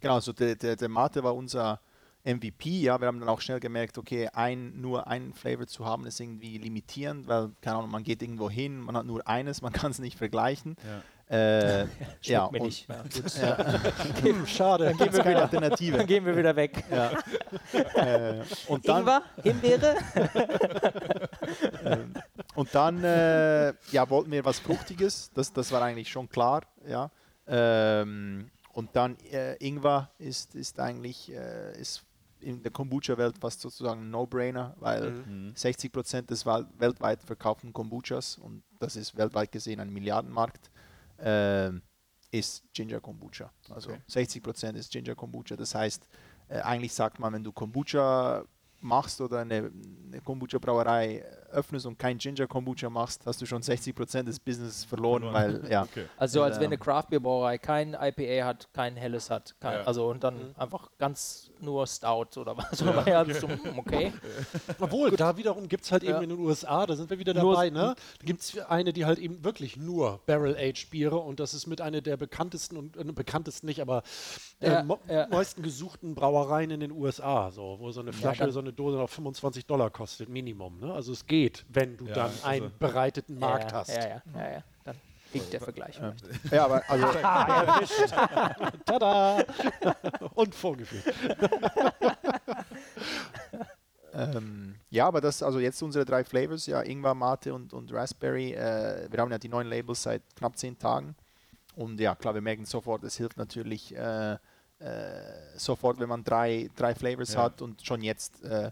[0.00, 1.80] Genau, also der, der, der Mate war unser
[2.24, 6.06] MVP, ja, wir haben dann auch schnell gemerkt, okay, ein, nur ein Flavor zu haben
[6.06, 9.72] ist irgendwie limitierend, weil, keine Ahnung, man geht irgendwo hin, man hat nur eines, man
[9.74, 10.74] kann es nicht vergleichen.
[10.84, 11.02] Ja.
[11.26, 11.86] Äh,
[12.22, 12.86] ja, mir und- nicht.
[13.40, 14.84] Ja, schade.
[14.86, 15.96] Dann gibt es keine Alternative.
[15.98, 16.84] Dann gehen wir wieder weg.
[16.90, 17.12] ja.
[17.94, 19.96] äh, und dann, Ingwer, Himbeere.
[22.74, 26.62] Dann äh, ja, wollten wir was Fruchtiges, das, das war eigentlich schon klar.
[26.86, 27.10] Ja.
[27.46, 32.02] Ähm, und dann äh, Ingwer ist, ist eigentlich äh, ist
[32.40, 35.52] in der Kombucha-Welt fast sozusagen ein No-Brainer, weil Mhm.
[35.54, 40.70] 60 Prozent des wel- weltweit verkauften Kombuchas, und das ist weltweit gesehen ein Milliardenmarkt,
[41.20, 41.80] ähm,
[42.30, 43.50] ist Ginger Kombucha.
[43.70, 44.00] Also Okay.
[44.08, 45.56] 60 Prozent ist Ginger Kombucha.
[45.56, 46.06] Das heißt,
[46.48, 48.44] äh, eigentlich sagt man, wenn du Kombucha
[48.80, 49.70] machst oder eine,
[50.08, 54.84] eine Kombucha-Brauerei öffnest und kein Ginger Kombucha machst, hast du schon 60 Prozent des Business
[54.84, 55.62] verloren, Verloren.
[55.62, 55.82] weil ja.
[55.94, 56.06] Okay.
[56.16, 59.84] Also als wenn eine Craft Beer Brauerei kein IPA hat, kein helles hat, kein, Ja.
[59.84, 62.80] also und dann einfach ganz nur Stout oder was.
[63.06, 64.12] Ja, so, hm, okay.
[64.80, 67.54] Obwohl, da wiederum gibt es halt eben in den USA, da sind wir wieder Nur-
[67.54, 67.94] dabei, ne?
[68.18, 72.00] Da gibt es eine, die halt eben wirklich nur Barrel-Aged-Biere und das ist mit einer
[72.00, 74.02] der bekanntesten und äh, bekanntesten nicht, aber
[74.60, 75.26] äh, Ja, mo- ja.
[75.28, 79.08] neuesten gesuchten Brauereien in den USA, so, wo so eine Flasche, so eine Dose noch
[79.10, 80.80] 25 Dollar kostet, Minimum.
[80.80, 80.92] Ne?
[80.92, 83.88] Also es geht, wenn du Ja, dann also- einen bereiteten Markt ja, hast.
[83.90, 84.62] Ja, ja, ja, ja.
[84.84, 84.96] Dann
[85.32, 85.96] liegt der Vergleich.
[85.96, 86.52] vielleicht.
[86.52, 87.06] ja, aber also,
[88.84, 89.44] Tada!
[90.34, 91.14] und vorgeführt.
[94.12, 98.52] ähm, Ja, aber das, also jetzt unsere drei Flavors, ja, Ingwer, Mate und, und Raspberry.
[98.52, 101.16] Äh, wir haben ja die neuen Labels seit knapp zehn Tagen.
[101.76, 104.38] Und ja, klar, wir merken sofort, es hilft natürlich äh, äh,
[105.56, 107.42] sofort, wenn man drei, drei Flavors Ja.
[107.44, 108.70] hat und schon jetzt, äh,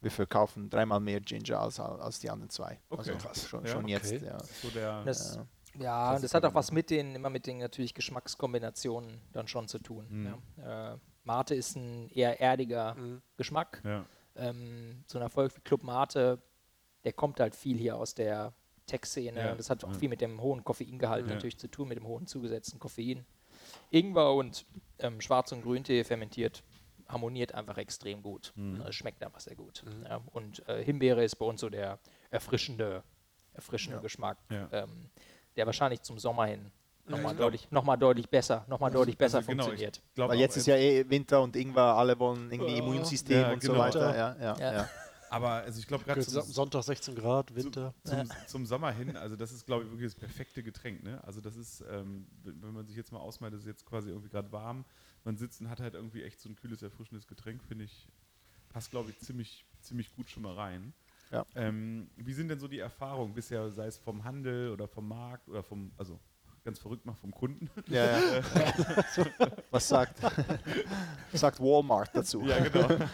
[0.00, 2.80] wir verkaufen dreimal mehr Ginger als, als die anderen zwei.
[2.88, 2.98] Okay.
[3.10, 3.48] Also Krass.
[3.48, 3.92] schon, Ja, schon okay.
[3.92, 4.38] jetzt, ja.
[4.62, 5.04] So der.
[5.04, 5.82] Das, Ja.
[5.82, 9.68] ja, Das das hat auch was mit den, immer mit den natürlich Geschmackskombinationen dann schon
[9.68, 10.06] zu tun.
[10.08, 10.34] Mhm.
[10.58, 10.92] Ja.
[10.94, 13.22] Äh, Mate ist ein eher erdiger Mhm.
[13.36, 13.82] Geschmack.
[13.84, 14.04] ja.
[14.36, 16.40] Ähm, so ein Erfolg wie Club Mate,
[17.04, 18.52] der kommt halt viel hier aus der
[18.86, 19.38] Tech-Szene.
[19.38, 19.98] Ja, Das hat auch ja.
[19.98, 21.34] viel mit dem hohen Koffeingehalt Ja.
[21.34, 23.26] natürlich zu tun, mit dem hohen zugesetzten Koffein.
[23.90, 24.64] Ingwer und
[24.98, 26.62] ähm, Schwarz- und Grüntee fermentiert
[27.10, 28.52] harmoniert einfach extrem gut.
[28.56, 28.82] Mhm.
[28.88, 29.84] Es schmeckt einfach sehr gut.
[30.08, 31.98] Ja, und äh, Himbeere ist bei uns so der
[32.30, 33.02] erfrischende,
[33.54, 34.02] erfrischende Ja.
[34.02, 34.68] Geschmack, Ja.
[34.72, 35.10] ähm,
[35.56, 36.70] der wahrscheinlich zum Sommer hin
[37.06, 40.00] nochmal deutlich, noch mal deutlich besser, noch mal deutlich besser Also genau, funktioniert.
[40.16, 42.78] Weil jetzt ist ja eh Winter und Ingwer, alle wollen irgendwie Ja.
[42.78, 43.84] Immunsystem Ja, und so genau.
[43.84, 44.16] weiter.
[44.16, 44.72] Ja, ja, Ja.
[44.74, 44.88] ja.
[45.32, 47.94] Aber also ich glaube gerade Son- Sonntag 16 Grad, Winter.
[48.04, 48.18] zum,
[48.48, 51.04] zum Sommer hin, also das ist, glaube ich, wirklich das perfekte Getränk.
[51.04, 51.22] Ne?
[51.24, 54.08] Also das ist, ähm, wenn wenn man sich jetzt mal ausmalt, das ist jetzt quasi
[54.10, 54.84] irgendwie gerade warm,
[55.24, 58.08] man sitzt und hat halt irgendwie echt so ein kühles, erfrischendes Getränk, finde ich,
[58.68, 60.92] passt, glaube ich, ziemlich, ziemlich gut schon mal rein.
[61.30, 61.44] Ja.
[61.54, 65.48] Ähm, wie sind denn so die Erfahrungen bisher, sei es vom Handel oder vom Markt
[65.48, 66.18] oder vom, also
[66.64, 67.70] ganz verrückt mal vom Kunden?
[67.86, 68.42] Ja, ja.
[69.70, 70.20] Was sagt,
[71.32, 72.42] sagt Walmart dazu?
[72.42, 72.88] ja, genau.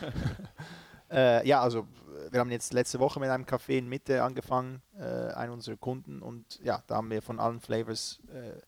[1.08, 1.86] Äh, ja, also
[2.30, 6.20] wir haben jetzt letzte Woche mit einem Café in Mitte angefangen, äh, einen unserer Kunden,
[6.20, 8.60] und ja, da haben wir von allen Flavors äh,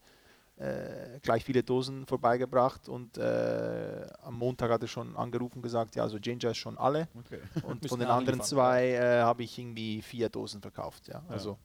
[0.59, 5.95] äh, gleich viele Dosen vorbeigebracht und äh, am Montag hat er schon angerufen und gesagt,
[5.97, 7.39] ja, also Ginger ist schon alle Okay.
[7.63, 11.33] und von den anderen zwei äh, habe ich irgendwie vier Dosen verkauft, ja, Ja.
[11.33, 11.59] also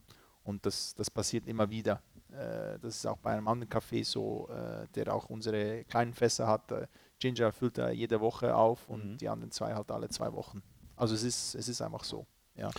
[0.44, 2.02] und das, das passiert immer wieder.
[2.32, 6.48] Äh, das ist auch bei einem anderen Café so, äh, der auch unsere kleinen Fässer
[6.48, 6.70] hat.
[6.72, 6.88] Äh,
[7.20, 9.18] Ginger füllt er jede Woche auf und Mhm.
[9.20, 10.62] die anderen zwei halt alle zwei Wochen.
[10.98, 12.26] Also es ist, es ist einfach so.
[12.56, 12.70] Ja.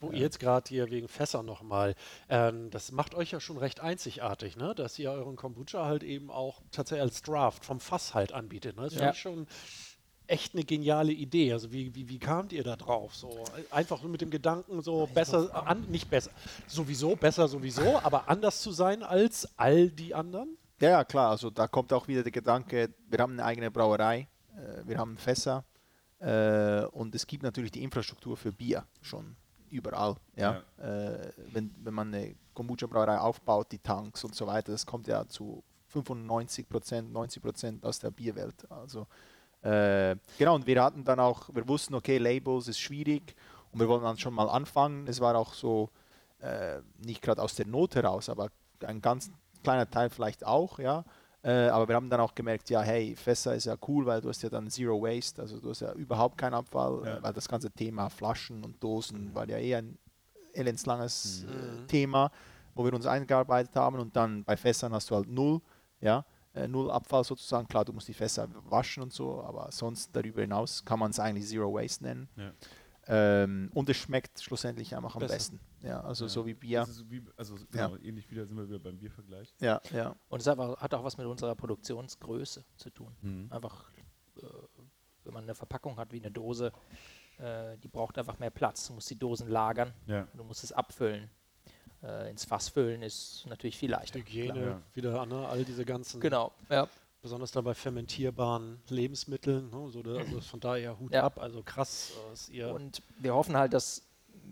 [0.00, 1.94] Wo ihr jetzt gerade hier wegen Fässer nochmal,
[2.30, 4.74] ähm, das macht euch ja schon recht einzigartig, ne?
[4.74, 8.76] dass ihr euren Kombucha halt eben auch tatsächlich als Draft vom Fass halt anbietet.
[8.76, 8.84] Ne?
[8.84, 9.00] Das Ja.
[9.00, 9.46] finde ich schon
[10.26, 11.52] echt eine geniale Idee.
[11.52, 13.14] Also wie, wie, wie kamt ihr da drauf?
[13.14, 16.30] So einfach nur mit dem Gedanken, so besser, an, nicht besser,
[16.66, 20.56] sowieso, besser sowieso, aber anders zu sein als all die anderen?
[20.80, 21.30] ja, ja, klar.
[21.30, 25.18] Also da kommt auch wieder der Gedanke, wir haben eine eigene Brauerei, äh, wir haben
[25.18, 25.64] Fässer
[26.20, 29.36] äh, und es gibt natürlich die Infrastruktur für Bier schon
[29.70, 30.16] überall.
[30.36, 30.62] Ja.
[30.78, 35.26] Äh, wenn, wenn man eine Kombucha-Brauerei aufbaut, die Tanks und so weiter, das kommt ja
[35.26, 38.70] zu 95 Prozent, 90 Prozent aus der Bierwelt.
[38.70, 39.06] Also
[39.62, 43.34] äh, genau, und wir hatten dann auch, wir wussten, okay, Labels ist schwierig
[43.72, 45.06] und wir wollten dann schon mal anfangen.
[45.06, 45.90] Es war auch so,
[46.40, 48.48] äh, nicht gerade aus der Not heraus, aber
[48.84, 49.30] ein ganz
[49.62, 51.04] kleiner Teil vielleicht auch, ja.
[51.42, 54.28] Äh, aber wir haben dann auch gemerkt, ja, hey, Fässer ist ja cool, weil du
[54.28, 57.22] hast ja dann Zero Waste, also du hast ja überhaupt keinen Abfall, Ja.
[57.22, 59.96] weil das ganze Thema Flaschen und Dosen war ja eh ein
[60.52, 61.86] elendslanges Mhm.
[61.86, 62.30] Thema,
[62.74, 65.60] wo wir uns eingearbeitet haben und dann bei Fässern hast du halt null,
[66.00, 66.24] ja,
[66.54, 67.66] äh, null Abfall sozusagen.
[67.68, 71.20] Klar, du musst die Fässer waschen und so, aber sonst darüber hinaus kann man es
[71.20, 72.28] eigentlich Zero Waste nennen.
[72.36, 72.52] Ja.
[73.12, 75.34] Ähm, und es schmeckt schlussendlich einfach am Besser.
[75.34, 75.60] besten.
[75.82, 76.28] Ja, also Ja.
[76.28, 76.86] so wie Bier.
[77.08, 79.52] Wie, also genau, ähnlich wieder sind wir wieder beim Biervergleich.
[79.60, 80.14] Ja, ja.
[80.28, 83.14] Und es hat auch, hat auch was mit unserer Produktionsgröße zu tun.
[83.22, 83.48] Mhm.
[83.50, 83.90] Einfach,
[84.36, 84.42] äh,
[85.24, 86.72] wenn man eine Verpackung hat wie eine Dose,
[87.38, 88.86] äh, die braucht einfach mehr Platz.
[88.86, 90.26] Du musst die Dosen lagern, Ja.
[90.34, 91.28] du musst es abfüllen.
[92.02, 94.20] Äh, ins Fass füllen ist natürlich viel leichter.
[94.20, 94.64] Hygiene, klar.
[94.64, 94.82] Ja.
[94.94, 95.46] wieder ne?
[95.48, 96.88] all diese ganzen, Genau, ja.
[97.22, 99.70] Besonders dann bei fermentierbaren Lebensmitteln.
[99.70, 99.88] Ne?
[99.90, 101.24] So, also von daher Hut Ja.
[101.24, 102.12] ab, also krass,
[102.52, 104.02] äh, Und wir hoffen halt, dass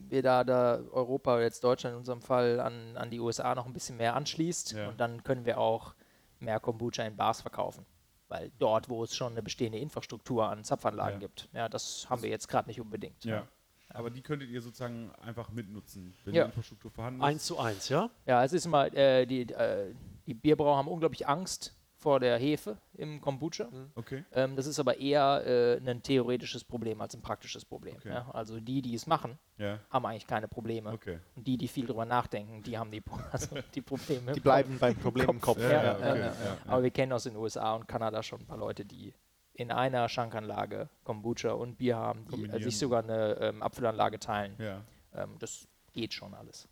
[0.08, 3.72] wir da, da Europa jetzt Deutschland in unserem Fall an, an die USA noch ein
[3.72, 4.72] bisschen mehr anschließt.
[4.72, 4.88] Ja.
[4.88, 5.94] Und dann können wir auch
[6.40, 7.84] mehr Kombucha in Bars verkaufen.
[8.28, 11.26] Weil dort, wo es schon eine bestehende Infrastruktur an Zapfanlagen Ja.
[11.26, 13.24] gibt, ja, das haben wir jetzt gerade nicht unbedingt.
[13.24, 13.48] Ja.
[13.90, 16.44] Aber die könntet ihr sozusagen einfach mitnutzen, wenn Ja.
[16.44, 17.26] die Infrastruktur vorhanden ist.
[17.26, 18.10] eins zu eins, ja?
[18.26, 19.94] Ja, es ist immer, äh, die, äh,
[20.26, 23.68] die Bierbrauer haben unglaublich Angst vor der Hefe im Kombucha.
[23.96, 24.24] Okay.
[24.32, 27.96] Ähm, das ist aber eher äh, ein theoretisches Problem als ein praktisches Problem.
[27.96, 28.10] Okay.
[28.10, 28.30] Ja?
[28.32, 29.80] Also die, die es machen, Ja.
[29.90, 30.92] haben eigentlich keine Probleme.
[30.92, 31.18] Okay.
[31.34, 34.32] Und die, die viel drüber nachdenken, die haben die, also die Probleme.
[34.32, 35.58] Die bleiben beim Problem im Kopf.
[35.60, 36.18] Ja, Ja, ja, ja, okay.
[36.20, 36.68] ja, ja, Kopf.
[36.68, 39.12] Aber wir kennen aus den USA und Kanada schon ein paar Leute, die
[39.54, 44.54] in einer Schankanlage Kombucha und Bier haben, die äh, sich sogar eine ähm, Abfüllanlage teilen.
[44.58, 44.82] ja.
[45.14, 46.68] Ähm, das geht schon alles.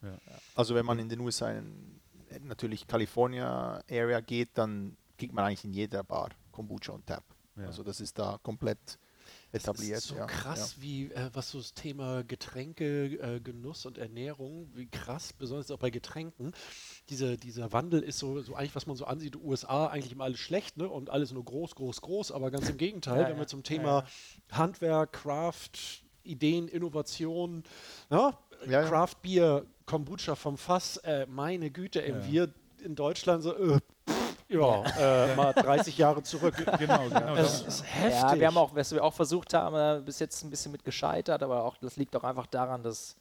[0.54, 2.00] Also wenn man in den USA in,
[2.42, 7.24] natürlich California Area geht, dann kriegt man eigentlich in jeder Bar Kombucha und Tap.
[7.57, 7.66] Ja.
[7.66, 8.98] Also das ist da komplett
[9.52, 9.96] etabliert.
[9.96, 13.98] Das ist so ja, krass, wie äh, was so das Thema Getränke, äh, Genuss und
[13.98, 16.52] Ernährung, wie krass, besonders auch bei Getränken,
[17.09, 20.38] diese, dieser Wandel ist so, so eigentlich, was man so ansieht, USA eigentlich immer alles
[20.38, 20.88] schlecht, ne?
[20.88, 23.48] Und alles nur groß, groß, groß, aber ganz im Gegenteil, Ja, wenn wir ja.
[23.48, 24.05] zum Ja, Thema
[24.52, 27.64] Handwerk, Craft, Ideen, Innovationen.
[28.11, 28.38] Ja?
[28.66, 28.88] Ja, ja.
[28.88, 32.52] Craft Beer, Kombucha vom Fass, äh, meine Güte, ey, wir
[32.83, 33.81] in Deutschland so, äh,
[34.48, 36.54] ja, äh, mal 30 Jahre zurück.
[36.78, 37.35] Genau, genau.
[37.37, 38.12] Das das- ist heftig.
[38.32, 40.85] Ja, wir haben auch, was wir auch versucht haben, äh, bis jetzt ein bisschen mit
[40.85, 43.16] gescheitert, aber auch das liegt auch einfach daran, dass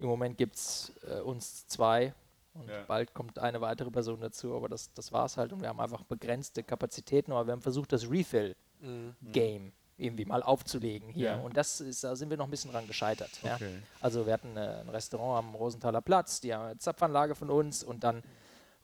[0.00, 2.12] im Moment gibt es äh, uns zwei
[2.54, 2.82] und Ja.
[2.86, 5.80] bald kommt eine weitere Person dazu, aber das, das war es halt und wir haben
[5.80, 11.36] einfach begrenzte Kapazitäten, aber wir haben versucht, das Refill-Game irgendwie mal aufzulegen hier Ja.
[11.36, 13.30] und das ist, da sind wir noch ein bisschen dran gescheitert.
[13.44, 13.54] Ja.
[13.54, 13.78] Okay.
[14.00, 17.84] Also wir hatten äh, ein Restaurant am Rosenthaler Platz, die haben eine Zapfanlage von uns
[17.84, 18.22] und dann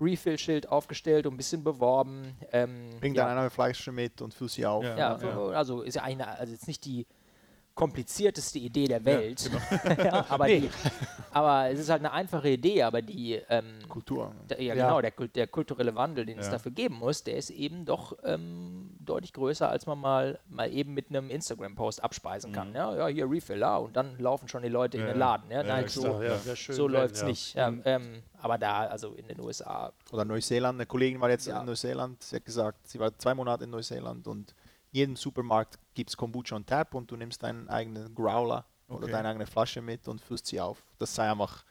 [0.00, 2.36] Refill-Schild aufgestellt und ein bisschen beworben.
[2.52, 3.26] Ähm, Bring ja.
[3.26, 4.84] dann eine Flasche mit und füll sie auf.
[4.84, 4.96] Ja.
[4.96, 7.06] Ja, so, also ist ja eine, also jetzt nicht die
[7.80, 9.50] komplizierteste Idee der Welt,
[9.98, 10.68] ja, aber, die,
[11.32, 14.32] aber es ist halt eine einfache Idee, aber die, ähm, Kultur.
[14.48, 14.86] der, ja, Ja.
[14.86, 16.52] genau, der, der kulturelle Wandel, den es Ja.
[16.52, 20.94] dafür geben muss, der ist eben doch ähm, deutlich größer, als man mal, mal eben
[20.94, 22.74] mit einem Instagram-Post abspeisen kann.
[22.74, 25.50] Ja, ja, hier Refill, ja, und dann laufen schon die Leute in Ja, den Laden.
[25.50, 27.26] Ja, ja, Nein, ja, so, ja, so läuft es ja.
[27.28, 27.54] nicht.
[27.54, 31.60] Ja, ähm, aber da, also in den USA, Oder Neuseeland, eine Kollegin war jetzt Ja.
[31.60, 34.54] in Neuseeland, sie hat gesagt, sie war zwei Monate in Neuseeland und
[34.90, 39.12] jedem Supermarkt gibt es Kombucha on Tap und du nimmst deinen eigenen Growler oder Okay.
[39.12, 40.82] deine eigene Flasche mit und füllst sie auf.
[40.98, 41.64] Das sei einfach,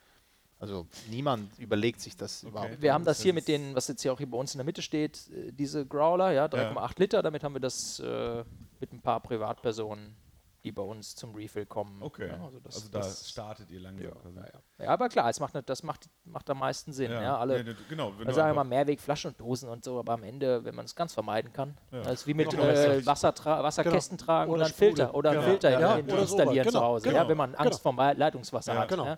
[0.58, 2.50] also niemand überlegt sich das Okay.
[2.52, 2.82] überhaupt.
[2.82, 4.66] Wir haben das hier mit den, was jetzt hier auch hier bei uns in der
[4.66, 8.44] Mitte steht, äh, diese Growler, ja, 3,8 Liter, damit haben wir das äh,
[8.80, 10.16] mit ein paar Privatpersonen,
[10.64, 12.02] die bei uns zum Refill kommen.
[12.04, 12.28] Okay.
[12.28, 14.38] Ja, also, das, da das, startet ihr langsam ja, quasi.
[14.38, 14.86] ja, ja.
[14.86, 17.12] ja, aber klar, es macht, das macht, macht am meisten Sinn.
[17.12, 18.12] Ja, alle, Ja, ne, genau.
[18.18, 20.86] Wenn also sagen wir mal Mehrwegflaschen und Dosen und so, aber am Ende, wenn man
[20.86, 22.02] es ganz vermeiden kann, Ja.
[22.02, 23.06] das ist wie mit Genau, äh.
[23.06, 25.50] Wasser Wasserkästen tragen Oder oder einen Filter oder einen Genau.
[25.52, 27.96] Filter Ja, installieren Genau, zu Hause, genau, ja, wenn man Angst genau.
[27.96, 28.90] vor Leitungswasser Ja, hat.
[28.90, 29.06] genau.
[29.06, 29.18] Ja?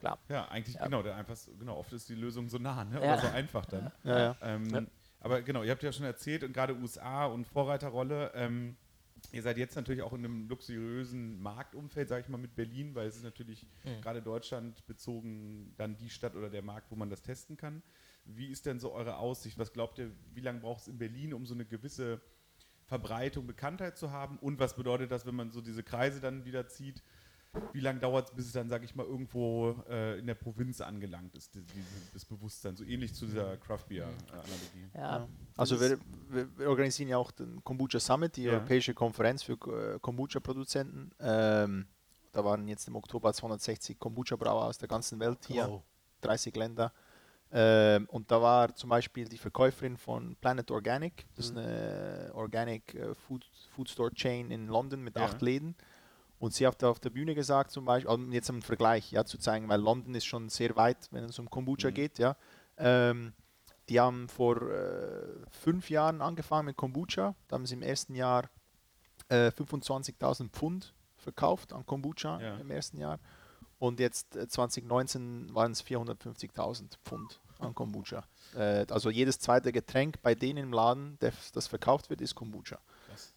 [0.00, 0.18] Klar.
[0.28, 2.96] Ja, eigentlich, genau, der einfach, so- genau, oft ist die Lösung so nah, ne?
[2.96, 3.14] Ja.
[3.14, 3.90] oder so einfach dann.
[4.04, 4.88] Ähm.
[5.20, 8.30] Aber genau, ihr habt ja schon erzählt und gerade USA und Vorreiterrolle.
[8.34, 8.76] Ähm,
[9.34, 13.08] ihr seid jetzt natürlich auch in einem luxuriösen Marktumfeld, sage ich mal, mit Berlin, weil
[13.08, 13.66] es ist natürlich
[14.02, 17.82] gerade Deutschland bezogen dann die Stadt oder der Markt, wo man das testen kann.
[18.24, 19.58] Wie ist denn so eure Aussicht?
[19.58, 22.20] Was glaubt ihr, wie lange braucht es in Berlin, um so eine gewisse
[22.84, 24.38] Verbreitung, Bekanntheit zu haben?
[24.38, 27.02] Und was bedeutet das, wenn man so diese Kreise dann wieder zieht?
[27.72, 30.80] Wie lange dauert es, bis es dann, sage ich mal, irgendwo äh, in der Provinz
[30.80, 32.76] angelangt ist, die, diese, das Bewusstsein?
[32.76, 34.90] So ähnlich zu dieser Craft Beer-Analogie.
[34.94, 35.28] Ja.
[35.56, 35.98] Also wir,
[36.30, 38.52] wir, organisieren ja auch den Kombucha Summit, die Ja.
[38.52, 41.12] europäische Konferenz für äh, Kombucha-Produzenten.
[41.20, 41.86] Ähm,
[42.32, 45.82] da waren jetzt im Oktober 260 Kombucha-Brauer aus der ganzen Welt hier, Wow.
[46.22, 46.92] 30 Länder.
[47.52, 52.94] Ähm, und da war zum Beispiel die Verkäuferin von Planet Organic, das ist eine Organic
[52.94, 55.26] äh, Food, Food Store Chain in London mit Ja.
[55.26, 55.76] acht Läden.
[56.38, 59.38] Und sie hat auf der Bühne gesagt, zum Beispiel, also jetzt im Vergleich ja, zu
[59.38, 61.94] zeigen, weil London ist schon sehr weit, wenn es um Kombucha Mhm.
[61.94, 62.18] geht.
[62.18, 62.36] Ja.
[62.76, 63.32] Ähm,
[63.88, 67.34] die haben vor äh, fünf Jahren angefangen mit Kombucha.
[67.48, 68.50] Da haben sie im ersten Jahr
[69.28, 72.56] äh, 25.000 Pfund verkauft an Kombucha Ja.
[72.56, 73.18] im ersten Jahr.
[73.78, 78.24] Und jetzt äh, 2019 waren es 450.000 Pfund an Kombucha.
[78.54, 82.78] Äh, also jedes zweite Getränk bei denen im Laden, der, das verkauft wird, ist Kombucha.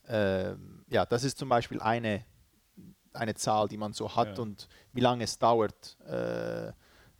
[0.07, 2.23] Ähm, ja, das ist zum Beispiel eine,
[3.17, 4.43] eine Zahl, die man so hat Ja.
[4.43, 5.97] und wie lange es dauert.
[6.07, 6.71] Äh,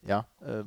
[0.07, 0.63] ja, äh,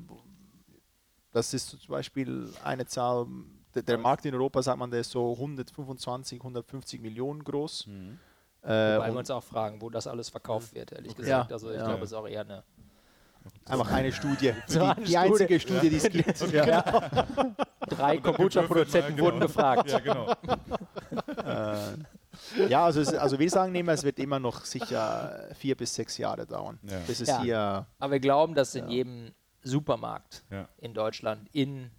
[1.32, 3.26] das ist zum Beispiel eine Zahl,
[3.74, 4.00] der, der Ja.
[4.02, 7.86] Markt in Europa, sagt man, der ist so 125, 150 Millionen groß.
[7.86, 8.18] Mhm.
[8.62, 8.66] Äh,
[8.96, 11.22] Wobei wir uns auch fragen, wo das alles verkauft wird, ehrlich Okay.
[11.22, 11.50] gesagt.
[11.50, 11.84] Ja, Also ich ja.
[11.86, 12.62] glaube, es ist auch eher eine.
[13.64, 14.52] einfach eine Studie.
[14.66, 15.98] So die, eine die einzige Studie.
[15.98, 17.90] Studie, die es gibt.
[17.90, 19.26] Drei Kombucha-Produzenten Genau.
[19.28, 19.90] wurden gefragt.
[19.90, 20.34] Ja, genau.
[21.44, 21.96] Äh,
[22.68, 26.18] ja, also, es, also wir sagen immer, es wird immer noch sicher vier bis sechs
[26.18, 26.78] Jahre dauern.
[26.82, 26.98] Ja.
[27.06, 27.42] Bis es Ja.
[27.42, 30.68] hier Aber wir glauben, dass in jedem Supermarkt Ja.
[30.78, 31.90] in Deutschland in,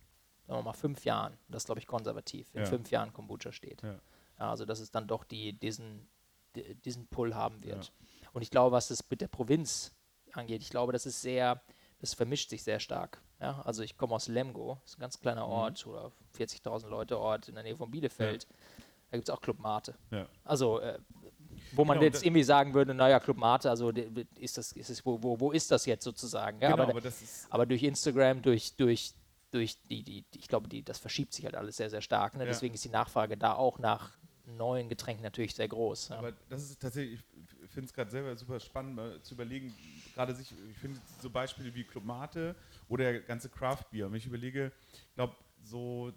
[0.48, 2.66] sagen wir mal, fünf Jahren, das ist glaube ich konservativ, in Ja.
[2.66, 3.82] fünf Jahren Kombucha steht.
[3.84, 3.96] Ja.
[4.40, 6.08] Ja, also dass es dann doch die, diesen,
[6.56, 7.92] di- diesen Pull haben wird.
[8.34, 9.92] Und ich glaube, was das mit der Provinz
[10.34, 11.62] angeht, ich glaube, das ist sehr,
[12.00, 13.22] das vermischt sich sehr stark.
[13.40, 15.52] Ja, also ich komme aus Lemgo, das ist ein ganz kleiner Mhm.
[15.54, 18.48] Ort oder 40.000 Leute Ort in der Nähe von Bielefeld.
[19.12, 19.94] Da gibt es auch Club Mate.
[20.10, 20.26] Ja.
[20.46, 20.98] Also, äh,
[21.74, 23.90] wo man Genau, jetzt das- irgendwie sagen würde, naja, Club Mate, also
[24.40, 26.60] ist das, ist es, wo, wo, wo ist das jetzt sozusagen?
[26.62, 29.14] Ja, Genau, aber, aber das aber durch Instagram, durch, durch,
[29.52, 32.36] durch die, die, ich glaube, die, das verschiebt sich halt alles sehr, sehr stark.
[32.36, 32.44] Ne?
[32.44, 32.50] Ja.
[32.50, 36.10] Deswegen ist die Nachfrage da auch nach neuen Getränken natürlich sehr groß.
[36.10, 36.18] Ja.
[36.18, 37.20] Aber das ist tatsächlich,
[37.64, 39.74] ich finde es gerade selber super spannend, mal zu überlegen,
[40.16, 42.56] gerade sich, ich finde so Beispiele wie Club Mate
[42.90, 44.10] oder der ganze Craft Beer.
[44.10, 44.72] Wenn ich überlege,
[45.10, 46.12] ich glaube, so,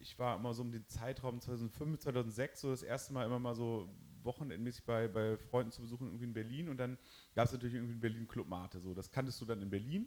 [0.00, 3.54] ich war immer so um den Zeitraum 2005, 2006, so das erste Mal immer mal
[3.54, 3.88] so
[4.22, 6.68] wochenendmäßig bei, bei Freunden zu besuchen, irgendwie in Berlin.
[6.68, 6.98] Und dann
[7.34, 8.80] gab es natürlich irgendwie in Berlin Club Mate.
[8.80, 10.06] So, das kanntest du dann in Berlin.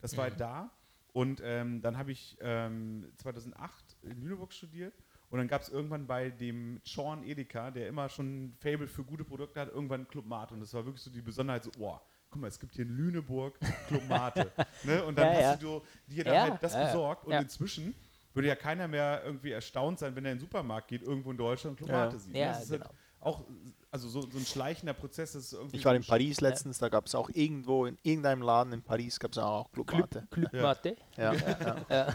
[0.00, 0.70] Das war halt da.
[1.12, 4.94] Und ähm, dann habe ich ähm, 2008 in Lüneburg studiert.
[5.30, 9.04] Und dann gab es irgendwann bei dem Sean Edeka, der immer schon ein Fable für
[9.04, 10.54] gute Produkte hat, irgendwann Club Mate.
[10.54, 12.94] Und das war wirklich so die Besonderheit, so, boah, guck mal, es gibt hier in
[12.96, 14.50] Lüneburg Club Mate.
[14.84, 15.04] ne?
[15.04, 15.56] Und dann Ja, hast ja.
[15.56, 16.86] du dir Ja, dann halt das ja, ja.
[16.86, 17.24] besorgt.
[17.26, 17.40] Und Ja.
[17.40, 17.94] inzwischen
[18.34, 21.36] würde ja keiner mehr irgendwie erstaunt sein, wenn er in den Supermarkt geht, irgendwo in
[21.36, 22.04] Deutschland Club Ja.
[22.04, 22.34] Mate sieht.
[22.34, 22.84] Ja, das ist genau.
[22.84, 23.44] halt auch
[23.90, 25.34] also so, so ein schleichender Prozess.
[25.34, 28.72] Ist irgendwie Ich war in Paris letztens, da gab es auch irgendwo, in irgendeinem Laden
[28.72, 30.26] in Paris gab es auch Club Mate.
[30.30, 30.74] Club Ja.
[31.16, 32.14] Ja, ja.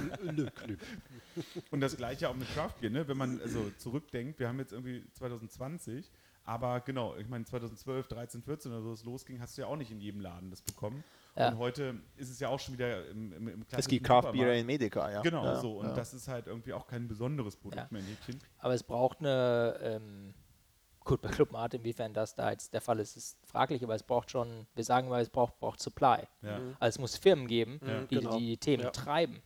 [1.71, 3.07] Und das gleiche auch mit Craft Beer, ne?
[3.07, 6.11] wenn man also zurückdenkt, wir haben jetzt irgendwie 2020,
[6.45, 9.75] aber genau, ich meine 2012, 13, 14 oder so es losging, hast du ja auch
[9.75, 11.03] nicht in jedem Laden das bekommen.
[11.37, 11.49] Ja.
[11.49, 14.31] Und heute ist es ja auch schon wieder im, im, im Es klassischen gibt Craft
[14.31, 15.21] Beer in Medica, ja.
[15.21, 15.77] Genau, ja, so.
[15.79, 15.93] Und ja.
[15.93, 17.87] das ist halt irgendwie auch kein besonderes Produkt Ja.
[17.91, 18.39] mehr in Häkchen.
[18.57, 20.33] Aber es braucht eine, ähm,
[21.01, 24.03] gut, bei Club Mate, inwiefern das da jetzt der Fall ist, ist fraglich, aber es
[24.03, 26.23] braucht schon, wir sagen mal, es braucht, braucht Supply.
[26.41, 26.59] Ja.
[26.79, 28.01] Also es muss Firmen geben, Ja.
[28.01, 28.37] die, Genau.
[28.37, 28.89] die die Themen Ja.
[28.89, 29.41] treiben.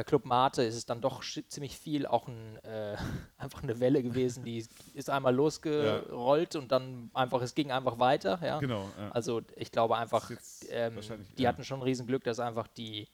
[0.00, 0.04] Ja, Ja.
[0.04, 0.04] ja.
[0.04, 2.96] Bei Club Mate ist es dann doch ziemlich viel auch ein, äh,
[3.38, 8.38] einfach eine Welle gewesen, die ist einmal losgerollt und dann einfach, es ging einfach weiter.
[8.42, 8.58] Ja?
[8.58, 8.88] Genau.
[8.98, 9.10] Ja.
[9.12, 10.30] Also ich glaube einfach,
[10.70, 10.98] ähm,
[11.36, 11.48] die ja.
[11.48, 13.08] hatten schon ein Riesenglück, dass einfach die,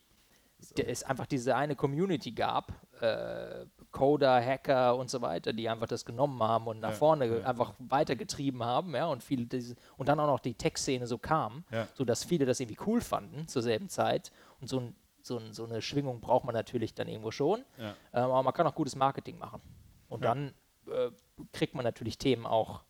[0.77, 5.87] der, es einfach diese eine Community gab, äh, Coder, Hacker und so weiter, die einfach
[5.87, 7.47] das genommen haben und nach Ja, vorne ja.
[7.47, 11.65] einfach weitergetrieben haben, ja, und viele diese, und dann auch noch die Tech-Szene so kam,
[11.71, 11.89] Ja.
[11.95, 14.33] sodass viele das irgendwie cool fanden zur selben Zeit.
[14.61, 14.95] Und so, ein,
[15.27, 17.65] so, ein, so eine Schwingung braucht man natürlich dann irgendwo schon.
[17.79, 17.91] Ja.
[18.15, 19.61] Ähm, aber man kann auch gutes Marketing machen.
[20.09, 20.35] Und Ja.
[20.35, 20.55] dann
[20.91, 21.11] äh,
[21.53, 22.83] kriegt man natürlich Themen auch.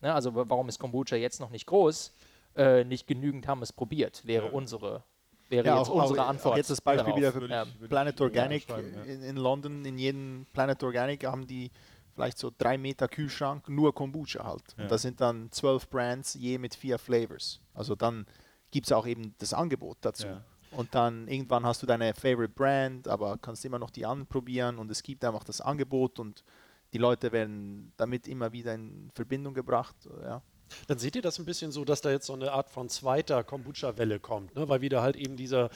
[0.00, 0.12] Ne?
[0.14, 2.12] Also wa- warum ist Kombucha jetzt noch nicht groß?
[2.56, 4.52] Äh, nicht genügend haben es probiert, wäre Ja.
[4.52, 5.02] unsere,
[5.50, 6.56] wäre Ja, jetzt auch- auch unsere Antwort.
[6.56, 7.18] Jetzt das Beispiel darauf.
[7.18, 8.78] wieder für ich Planet Organic ja.
[8.78, 11.70] in, in London, in jedem Planet Organic haben die
[12.14, 14.62] vielleicht so drei Meter Kühlschrank, nur Kombucha halt.
[14.78, 14.84] Ja.
[14.84, 17.60] Und das sind dann zwölf Brands, je mit vier Flavors.
[17.74, 18.24] Also dann
[18.70, 20.28] gibt es auch eben das Angebot dazu.
[20.76, 24.90] Und dann irgendwann hast du deine Favorite Brand, aber kannst immer noch die anprobieren und
[24.90, 26.44] es gibt einfach das Angebot und
[26.92, 29.96] die Leute werden damit immer wieder in Verbindung gebracht.
[30.22, 30.42] Ja.
[30.86, 33.44] Dann seht ihr das ein bisschen so, dass da jetzt so eine Art von zweiter
[33.44, 34.68] Kombucha-Welle kommt, ne?
[34.68, 35.70] weil wieder halt eben dieser,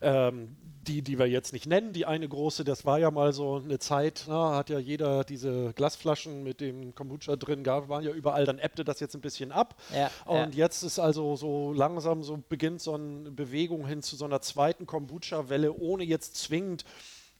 [0.00, 3.56] ähm, die, die wir jetzt nicht nennen, die eine große, das war ja mal so
[3.56, 8.12] eine Zeit, na, hat ja jeder diese Glasflaschen mit dem Kombucha drin, gab, waren ja
[8.12, 9.76] überall, dann ebbte das jetzt ein bisschen ab.
[9.94, 10.64] Ja, Und ja.
[10.64, 14.86] jetzt ist also so langsam so beginnt so eine Bewegung hin zu so einer zweiten
[14.86, 16.84] Kombucha-Welle, ohne jetzt zwingend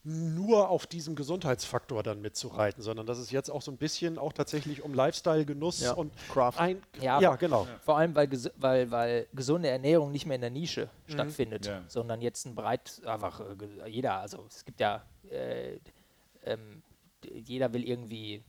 [0.03, 4.33] nur auf diesem Gesundheitsfaktor dann mitzureiten, sondern dass es jetzt auch so ein bisschen auch
[4.33, 6.57] tatsächlich um Lifestyle, Genuss Ja, und Craft.
[6.57, 7.67] ein Ja, ja genau.
[7.81, 11.11] Vor allem, weil, ges- weil, weil gesunde Ernährung nicht mehr in der Nische Mhm.
[11.13, 11.83] stattfindet, Ja.
[11.87, 15.77] sondern jetzt ein breit, einfach äh, jeder, also es gibt ja, äh,
[16.43, 16.81] ähm,
[17.23, 18.41] jeder will irgendwie äh,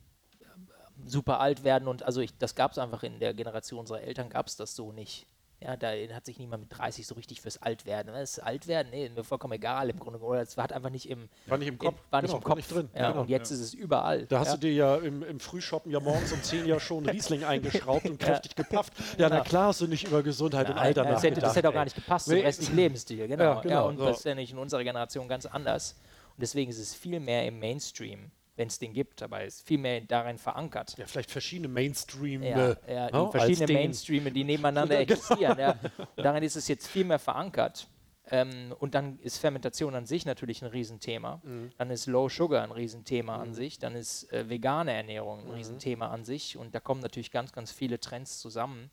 [1.04, 4.30] super alt werden und also ich, das gab es einfach in der Generation unserer Eltern,
[4.30, 5.26] gab es das so nicht.
[5.64, 8.12] Ja, da hat sich niemand mit 30 so richtig fürs Altwerden.
[8.12, 10.18] Das Altwerden, nee, mir vollkommen egal im Grunde.
[10.20, 11.94] Oder es hat einfach nicht im, War nicht im Kopf.
[12.10, 12.88] war nicht Genau, im war Kopf nicht drin.
[12.94, 13.22] Ja, Genau.
[13.22, 14.26] Und jetzt ist es überall.
[14.26, 14.54] Da hast ja.
[14.54, 18.18] du dir ja im, im Frühshoppen ja morgens um 10 Uhr schon Riesling eingeschraubt und
[18.18, 18.92] kräftig gepafft.
[19.18, 19.42] Ja, na Genau.
[19.44, 21.84] klar hast du nicht über Gesundheit und Nein, Alter das, hätte, das hätte auch gar
[21.84, 22.36] nicht gepasst Nee.
[22.38, 23.28] zum restlichen Lebensstil.
[23.28, 23.42] Genau.
[23.44, 24.06] Ja, Ja, genau, und so.
[24.06, 25.96] das ist ja nicht in unserer Generation ganz anders.
[26.36, 29.66] Und deswegen ist es viel mehr im Mainstream, wenn es den gibt, aber es ist
[29.66, 30.94] viel mehr darin verankert.
[30.98, 32.42] Ja, vielleicht verschiedene Mainstream.
[32.42, 35.12] Ja, ja, die ne, verschiedenen als den- Mainstream, die nebeneinander Genau.
[35.20, 35.58] existieren.
[35.58, 35.76] Ja.
[36.16, 37.88] Darin ist es jetzt viel mehr verankert.
[38.30, 41.40] Ähm, und dann ist Fermentation an sich natürlich ein Riesenthema.
[41.42, 41.70] Mhm.
[41.76, 43.78] Dann ist Low Sugar ein Riesenthema an sich.
[43.80, 45.54] Dann ist äh, vegane Ernährung ein Mhm.
[45.54, 46.56] Riesenthema an sich.
[46.56, 48.90] Und da kommen natürlich ganz, ganz viele Trends zusammen.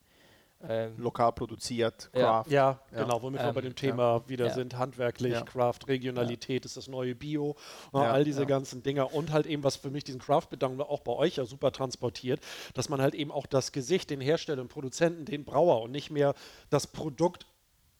[0.67, 2.19] Ähm, Lokal produziert, Ja.
[2.43, 2.51] Craft.
[2.51, 3.03] Ja, Ja.
[3.03, 4.53] genau, womit wir Ähm, bei dem Thema wieder Ja.
[4.53, 4.77] sind.
[4.77, 5.41] Handwerklich, Ja.
[5.43, 7.55] Craft, Regionalität ist das neue Bio,
[7.93, 8.47] ne, Ja, all diese ja.
[8.47, 9.13] ganzen Dinger.
[9.13, 12.41] Und halt eben, was für mich diesen Craft-Bedanken auch bei euch ja super transportiert,
[12.73, 16.11] dass man halt eben auch das Gesicht, den Hersteller, den Produzenten, den Brauer und nicht
[16.11, 16.33] mehr
[16.69, 17.45] das Produkt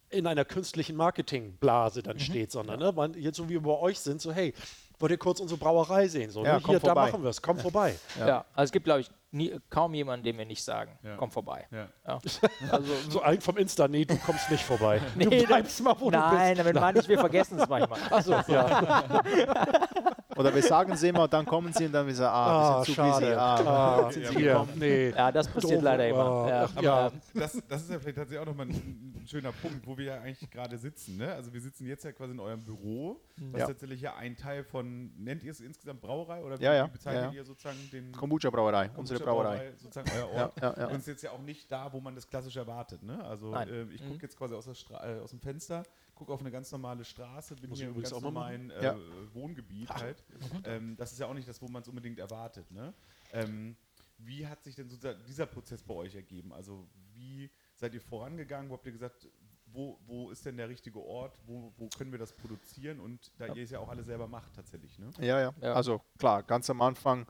[0.10, 2.04] in einer künstlichen Marketingblase Mhm.
[2.04, 4.54] dann steht, sondern ne, man, jetzt so wie wir bei euch sind, so hey,
[4.98, 6.30] wollt ihr kurz unsere Brauerei sehen?
[6.30, 7.96] So, Ja, ne, hier, da machen wir es, komm vorbei.
[8.20, 8.44] ja.
[8.54, 11.16] also es gibt, glaube ich, nie, kaum jemanden, dem wir nicht sagen, Ja.
[11.18, 11.68] komm vorbei.
[11.72, 11.88] Ja.
[12.08, 12.20] Ja.
[12.72, 15.02] Also so ein vom Insta, nee, du kommst nicht vorbei.
[15.16, 16.68] Nee, du bleibst mal, wo Nein, du bist.
[16.68, 18.00] damit meine ich, wir vergessen es manchmal.
[18.12, 19.14] Achso, ja.
[20.40, 22.84] Oder wir sagen es immer, dann kommen sie und dann wir sagen, ah, wir Ah,
[22.86, 23.12] sind zu busy.
[23.12, 23.40] schade.
[23.40, 24.72] Ah, Ah, sind sie hier, gekommen.
[24.78, 25.10] nee.
[25.10, 26.24] Ja, das passiert Doof, leider immer.
[26.24, 27.12] ah, Ja, ach, aber, ja.
[27.34, 30.22] Das, das ist ja vielleicht tatsächlich auch nochmal ein, ein schöner Punkt, wo wir ja
[30.22, 31.18] eigentlich gerade sitzen.
[31.18, 31.34] Ne?
[31.34, 33.20] Also wir sitzen jetzt ja quasi in eurem Büro,
[33.52, 33.68] was Ja.
[33.68, 37.24] tatsächlich ja ein Teil von, nennt ihr es insgesamt Brauerei oder wie, Ja, ja, bezeichnet
[37.26, 37.36] ja, ja.
[37.36, 39.74] ihr sozusagen den Kombucha Brauerei, unsere Brauerei.
[39.78, 40.62] sozusagen euer Ja, Ort.
[40.62, 40.88] ja, ja.
[40.88, 43.04] Und es ist jetzt ja auch nicht da, wo man das klassisch erwartet.
[43.04, 43.22] Ne?
[43.26, 43.68] Also Nein.
[43.68, 45.84] äh, ich gucke jetzt quasi aus, äh, aus dem Fenster,
[46.20, 48.58] gucke auf eine ganz normale Straße, bin Muss hier ich im übrigens ganz auch mal
[48.58, 48.98] normalen äh, Ja.
[49.34, 50.24] Wohngebiet halt.
[50.66, 52.70] Ähm, das ist ja auch nicht das, wo man es unbedingt erwartet.
[52.72, 52.94] Ne?
[53.32, 53.78] Ähm,
[54.18, 56.52] wie hat sich denn sozusagen dieser Prozess bei euch ergeben?
[56.54, 58.70] Also wie seid ihr vorangegangen?
[58.70, 59.30] Wo habt ihr gesagt,
[59.68, 63.54] wo, wo ist denn der richtige Ort, wo, wo können wir das produzieren und da
[63.54, 65.12] ihr es ja auch alle selber macht tatsächlich, ne?
[65.20, 65.74] Ja, ja, Ja.
[65.74, 67.28] Also klar, ganz am Anfang,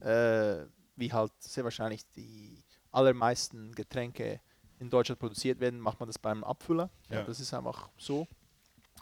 [0.00, 0.64] äh,
[0.96, 4.40] wie halt sehr wahrscheinlich die allermeisten Getränke
[4.80, 6.90] in Deutschland produziert werden, macht man das beim Abfüller.
[7.10, 7.22] Ja.
[7.22, 8.26] Das ist einfach so.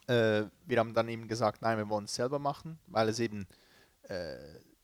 [0.06, 3.46] Äh, wir haben dann eben gesagt, nein, wir wollen es selber machen, weil es eben
[4.02, 4.36] äh,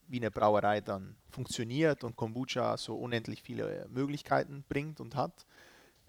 [0.06, 5.46] wie eine Brauerei dann funktioniert und Kombucha so unendlich viele Möglichkeiten bringt und hat.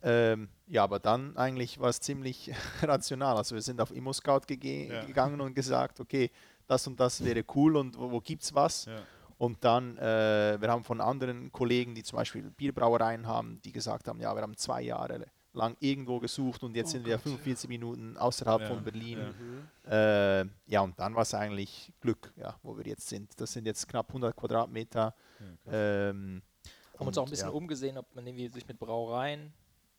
[0.04, 2.52] Ähm, ja, aber dann eigentlich war es ziemlich
[2.84, 3.38] rational.
[3.38, 5.04] Also wir sind auf ImmoScout Ja.
[5.06, 6.30] gegangen und gesagt, okay,
[6.68, 8.86] das und das wäre cool und wo, wo gibt es was?
[8.86, 9.02] Ja.
[9.38, 14.08] Und dann, äh, wir haben von anderen Kollegen, die zum Beispiel Bierbrauereien haben, die gesagt
[14.08, 17.24] haben, ja, wir haben zwei Jahre lang irgendwo gesucht und jetzt Oh sind wir Gott.
[17.24, 19.34] 45 Minuten außerhalb Ja, von Berlin.
[19.86, 20.42] ja.
[20.42, 23.40] Äh, ja, und dann war es eigentlich Glück, ja, wo wir jetzt sind.
[23.40, 25.16] Das sind jetzt knapp 100 Quadratmeter.
[25.66, 25.72] Ja.
[26.10, 26.42] Ähm,
[26.98, 27.54] Haben uns auch ein bisschen ja.
[27.54, 29.54] umgesehen, ob man irgendwie sich mit Brauereien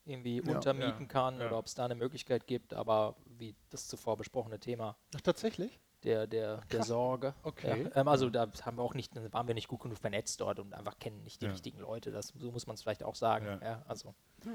[0.05, 0.55] irgendwie Ja.
[0.55, 1.07] untermieten Ja.
[1.09, 1.47] kann Ja.
[1.47, 5.79] oder ob es da eine Möglichkeit gibt, aber wie das zuvor besprochene Thema Ach, tatsächlich?
[6.07, 7.35] Der, der, der Sorge.
[7.43, 7.83] Okay.
[7.95, 10.59] Ja, ähm, also da haben wir auch nicht, waren wir nicht gut genug vernetzt dort
[10.61, 11.53] und einfach kennen nicht die Ja.
[11.53, 12.11] richtigen Leute.
[12.13, 13.45] Das, so muss man es vielleicht auch sagen.
[13.47, 13.59] Ja.
[13.63, 13.83] Ja.
[13.87, 14.15] also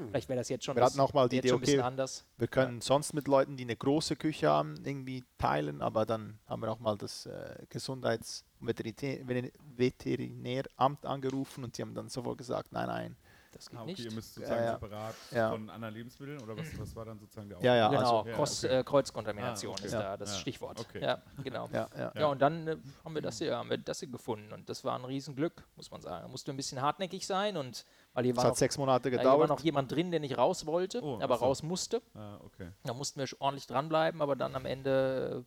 [0.10, 1.62] vielleicht wäre das jetzt schon, Wir hatten das- auch mal die jetzt Idee, schon ein
[1.62, 2.26] bisschen okay, anders.
[2.38, 6.62] Wir können sonst mit Leuten, die eine große Küche haben, irgendwie teilen, aber dann haben
[6.62, 12.10] wir auch mal das äh, Gesundheits- und Veterinär- Veterin- Veterinäramt angerufen und die haben dann
[12.10, 13.16] sofort gesagt, nein, nein.
[13.62, 14.06] Das geht Ah, okay, nicht.
[14.06, 14.72] ihr müsst sozusagen ja.
[14.74, 15.50] separat Ja.
[15.52, 18.36] von anderen Lebensmitteln oder was, was war dann sozusagen der Ja, ja, genau, also- ja,
[18.36, 18.80] Cross, okay.
[18.80, 19.86] äh, Kreuzkontamination Ah, okay.
[19.86, 20.02] ist Ja.
[20.02, 20.40] da das Ja.
[20.40, 20.80] Stichwort.
[20.80, 21.00] Okay.
[21.04, 21.70] Ja, genau.
[21.72, 22.12] Ja, ja.
[22.16, 24.84] Ja, und dann äh, haben wir das hier, haben wir das hier gefunden und das
[24.84, 26.24] war ein Riesenglück, muss man sagen.
[26.24, 29.10] Da musste ein bisschen hartnäckig sein und weil hier Es war, hat noch, sechs Monate
[29.10, 29.50] ja, hier war gedauert.
[29.50, 32.02] noch jemand drin, der nicht raus wollte, Oh, aber raus musste.
[32.16, 32.72] Ah, okay.
[32.84, 35.46] Da mussten wir ordentlich dranbleiben, aber dann am Ende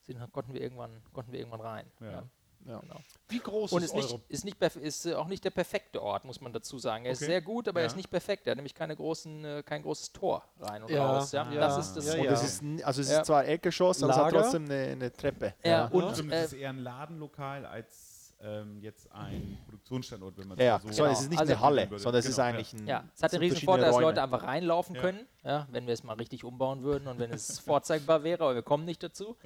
[0.00, 1.86] sind, konnten, wir irgendwann, konnten wir irgendwann rein.
[2.00, 2.22] Ja.
[2.66, 2.78] Ja.
[2.80, 3.00] Genau.
[3.28, 6.02] Wie groß Und ist ist, nicht, eure ist, nicht ist äh, auch nicht der perfekte
[6.02, 7.04] Ort, muss man dazu sagen.
[7.06, 7.30] Er ist Okay.
[7.30, 7.86] sehr gut, aber er Ja.
[7.86, 8.46] ist nicht perfekt.
[8.46, 11.32] Er hat nämlich keine großen, äh, kein großes Tor rein und Ja, raus.
[11.32, 11.50] Ja?
[11.50, 12.32] ja, Das ist das ja, und ja.
[12.32, 13.20] es ist, also es Ja.
[13.20, 15.54] ist zwar Erdgeschoss, aber es hat trotzdem eine, eine Treppe.
[15.64, 16.14] Ja, und- Ja.
[16.14, 18.09] Stimmt, äh, es ist eher ein Ladenlokal als
[18.42, 20.80] ähm, jetzt ein Produktionsstandort, wenn man Ja, ja.
[20.80, 21.12] so So, Genau.
[21.12, 22.44] es ist nicht Also- eine Halle, Genau, sondern es ist ja.
[22.44, 22.86] eigentlich ein.
[22.86, 24.00] Ja, es hat den riesen Vorteil, dass.
[24.00, 25.00] Leute einfach reinlaufen Ja.
[25.02, 28.54] können, ja, wenn wir es mal richtig umbauen würden und wenn es vorzeigbar wäre, aber
[28.54, 29.36] wir kommen nicht dazu,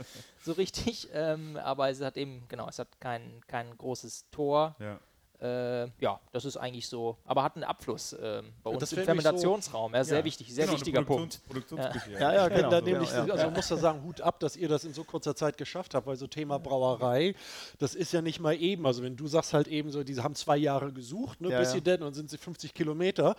[0.43, 1.09] so richtig.
[1.13, 4.77] Ähm, aber es hat eben, genau, es hat kein, kein großes Tor.
[4.79, 5.01] Ja.
[5.41, 8.99] Äh, ja, das ist eigentlich so, aber hat einen Abfluss ähm, bei uns das im
[9.01, 9.93] nämlich so- Fermentationsraum.
[9.95, 10.25] Ja, sehr Ja.
[10.25, 11.49] wichtig, sehr Genau, wichtiger Produktions- Punkt.
[11.69, 12.13] Produktionsküche.
[12.13, 12.71] Ja, ja, Wenn genau.
[12.71, 13.33] da so, nämlich, ja, ja.
[13.33, 15.95] also man muss da sagen, Hut ab, dass ihr das in so kurzer Zeit geschafft
[15.95, 17.35] habt, weil so Thema Brauerei,
[17.79, 18.87] das ist ja nicht mal eben.
[18.87, 21.69] Also wenn du sagst halt eben so, die haben zwei Jahre gesucht, ne, Ja, bis
[21.69, 21.75] ja.
[21.75, 23.35] sie denn und sind sie 50 Kilometer.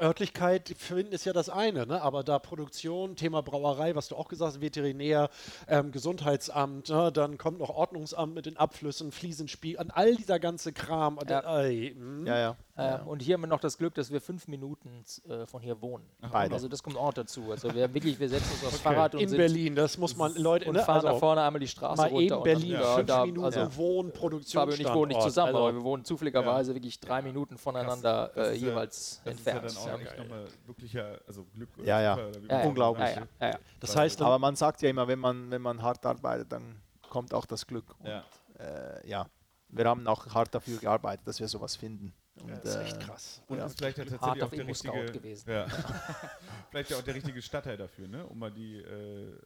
[0.00, 2.02] Örtlichkeit finden ist ja das eine, ne?
[2.02, 5.30] aber da Produktion, Thema Brauerei, was du auch gesagt hast, Veterinär,
[5.68, 7.10] ähm, Gesundheitsamt, ne?
[7.12, 11.18] dann kommt noch Ordnungsamt mit den Abflüssen, Fliesenspiel, an all dieser ganze Kram.
[11.28, 11.60] Ja.
[11.60, 12.26] Ey, mm.
[12.26, 12.56] Ja, ja.
[12.80, 15.80] Ähm, Und hier haben wir noch das Glück, dass wir fünf Minuten äh, von hier
[15.82, 16.04] wohnen.
[16.32, 16.54] Beide.
[16.54, 17.50] Also das kommt auch dazu.
[17.50, 20.34] Also wir wirklich, wir setzen uns aufs Fahrrad und In sind Berlin, das muss man
[20.36, 22.22] Leute und ne, fahren also da vorne einmal die Straße mal runter.
[22.24, 24.36] eben und Berlin, dann, ja, fünf da, Minuten also, Wohn, Fabio
[24.72, 28.48] und ich wohnen nicht zusammen, Also, aber wir wohnen zufälligerweise wirklich drei Minuten voneinander Das
[28.48, 29.64] äh, ist ja- jeweils das entfernt.
[29.66, 30.22] Ist ja dann auch Ja.
[30.22, 32.18] nochmal wirklicher, also Glück oder Ja, ja.
[32.18, 32.66] Ja, ja.
[32.68, 33.08] Unglaublich.
[33.08, 33.58] Ja, ja, ja, ja.
[33.80, 36.76] das heißt, Aber man sagt ja immer, wenn man, wenn man hart arbeitet, dann
[37.08, 37.84] kommt auch das Glück.
[37.98, 38.24] Und, Ja.
[38.58, 39.26] äh, ja,
[39.68, 42.12] wir haben auch hart dafür gearbeitet, dass wir sowas finden.
[42.42, 43.42] Und, das ist echt äh, krass.
[43.48, 43.66] Und Ja.
[43.66, 45.50] ist vielleicht ja tatsächlich auf auch der richtige, gewesen.
[45.50, 45.66] Ja.
[46.70, 48.26] vielleicht ja auch der richtige Stadtteil dafür, ne?
[48.26, 49.36] um mal die, äh,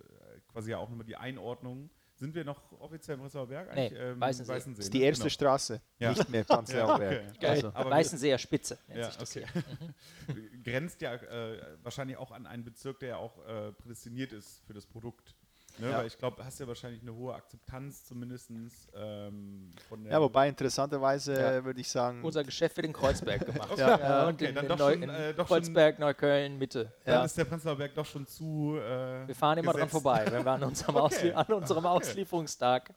[0.52, 1.90] quasi ja auch nochmal die Einordnung.
[2.16, 3.74] Sind wir noch offiziell im Prenzlauer Berg?
[3.74, 4.52] Nee, ähm, Weißensee.
[4.52, 4.90] Weißensee ist ne?
[4.92, 5.30] die erste Genau.
[5.30, 6.10] Straße, Ja.
[6.10, 7.24] nicht mehr Prenzlauer Ja, Berg.
[7.34, 7.46] okay.
[7.46, 9.46] Also, Aber Weißenseer Spitze nennt Ja, sich das okay.
[10.64, 14.72] Grenzt ja äh, wahrscheinlich auch an einen Bezirk, der ja auch äh, prädestiniert ist für
[14.74, 15.34] das Produkt.
[15.78, 15.90] Ne?
[15.90, 15.98] Ja.
[15.98, 18.50] Weil ich glaube, hast ja wahrscheinlich eine hohe Akzeptanz zumindest
[18.94, 20.12] ähm, von der.
[20.12, 21.52] ja, wobei interessanterweise Ja.
[21.54, 23.70] äh, würde ich sagen, Unser Geschäft wird in Kreuzberg gemacht.
[23.72, 23.80] Okay.
[23.80, 23.98] Ja.
[23.98, 26.92] Ja, und Okay, in, dann in, doch Neu, schon, äh, doch Kreuzberg, Neukölln, Mitte.
[27.04, 27.24] dann Ja.
[27.24, 28.76] ist der Prenzlauer Berg doch schon zu.
[28.78, 29.92] Äh, Wir fahren immer dran gesetzt.
[30.02, 31.04] vorbei, wenn wir an unserem, Okay.
[31.04, 31.96] Auslie an unserem Okay.
[31.96, 32.94] Auslieferungstag.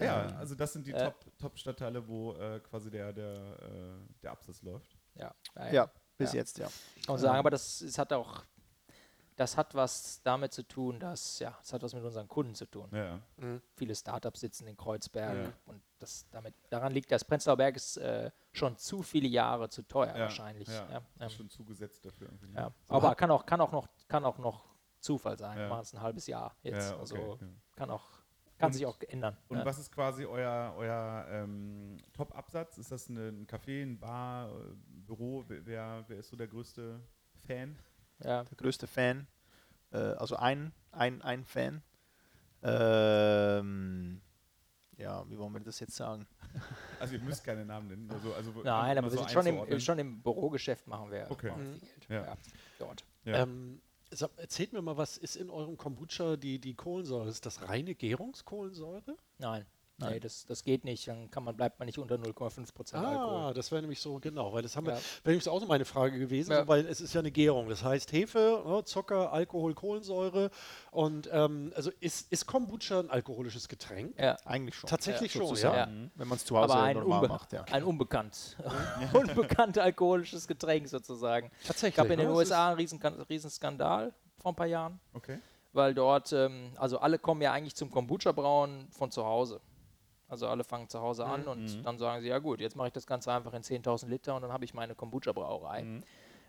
[0.00, 0.92] Ja, also das sind die.
[0.92, 4.96] Top, Top-Stadtteile, wo äh, quasi der, der, äh, der Absatz läuft.
[5.14, 5.34] Ja,
[5.70, 6.38] ja, bis Ja.
[6.40, 6.66] jetzt, ja.
[6.66, 8.42] Kann man sagen, aber das, es hat auch,
[9.36, 12.66] das hat was damit zu tun, dass, ja, es hat was mit unseren Kunden zu
[12.66, 12.88] tun.
[12.92, 13.20] Ja,
[13.76, 15.52] Viele Startups sitzen in Kreuzberg Ja.
[15.66, 19.82] und das damit, daran liegt, dass Prenzlauer Berg ist äh, schon zu viele Jahre zu
[19.82, 20.68] teuer ja wahrscheinlich.
[20.68, 22.28] Ja, Ja, ähm, schon zugesetzt dafür.
[22.28, 22.52] Irgendwie.
[22.54, 22.72] ja.
[22.88, 24.64] Aber kann auch, kann auch noch, kann auch noch
[25.00, 25.56] Zufall sein.
[25.58, 25.64] Ja.
[25.64, 26.76] Wir machen es ein halbes Jahr jetzt.
[26.90, 27.48] Ja, okay, also ja.
[27.76, 28.04] kann auch,
[28.58, 29.36] kann Und- sich auch ändern.
[29.48, 29.64] Und ja.
[29.64, 32.78] was ist quasi euer, euer ähm, Top-Absatz?
[32.78, 34.74] Ist das eine, ein Café, ein Bar, äh,
[35.06, 35.44] Büro?
[35.48, 37.00] Wer- Wer, wer ist so der größte
[37.46, 37.76] Fan?
[38.20, 38.44] Ja.
[38.44, 39.26] Der größte Fan,
[39.92, 41.82] äh, also ein, ein, ein Fan.
[42.62, 44.20] Ähm,
[44.96, 46.26] ja, wie wollen wir das jetzt sagen?
[47.00, 48.10] Also ihr müsst keine Namen nennen.
[48.10, 51.50] Also, also Nein, aber wir so sind schon im, schon im Bürogeschäft machen wir, Okay.
[51.50, 52.08] machen wir viel Geld.
[52.08, 52.24] Ja.
[52.26, 52.36] Ja.
[52.78, 53.04] dort.
[53.24, 53.42] Ja.
[53.42, 53.80] Ähm,
[54.36, 57.28] erzählt mir mal, was ist in eurem Kombucha die, die Kohlensäure?
[57.28, 59.16] Ist das reine Gärungskohlensäure?
[59.38, 59.66] Nein.
[59.98, 61.06] Nee, das, das geht nicht.
[61.06, 63.54] Dann kann man, bleibt man nicht unter 0,5 Prozent Ah, Alkohol.
[63.54, 64.98] das wäre nämlich so, genau, weil das haben wir, Ja.
[65.22, 66.62] wäre nämlich auch so meine Frage gewesen, Ja.
[66.62, 67.68] so, weil es ist ja eine Gärung.
[67.68, 70.50] Das heißt Hefe, ne, Zucker, Alkohol, Kohlensäure
[70.90, 74.18] und ähm, also ist, ist Kombucha ein alkoholisches Getränk?
[74.18, 74.36] Ja.
[74.44, 74.90] Eigentlich schon.
[74.90, 75.76] Tatsächlich schon, sozusagen.
[75.76, 76.04] ja.
[76.06, 76.10] Ja.
[76.16, 77.62] Wenn man es zu Hause Aber ein, normal unbe macht, ja.
[77.70, 78.56] ein unbekannt,
[79.12, 81.50] unbekannt alkoholisches Getränk sozusagen.
[81.64, 81.90] Tatsächlich.
[81.90, 82.34] Ich gab in den ne?
[82.34, 85.38] USA einen riesen, riesen Skandal vor ein paar Jahren, Okay.
[85.72, 89.60] weil dort, ähm, also alle kommen ja eigentlich zum Kombucha-Brauen von zu Hause.
[90.32, 92.92] Also alle fangen zu Hause an und dann sagen sie, ja gut, jetzt mache ich
[92.94, 96.00] das Ganze einfach in 10.000 Liter und dann habe ich meine Kombucha-Brauerei.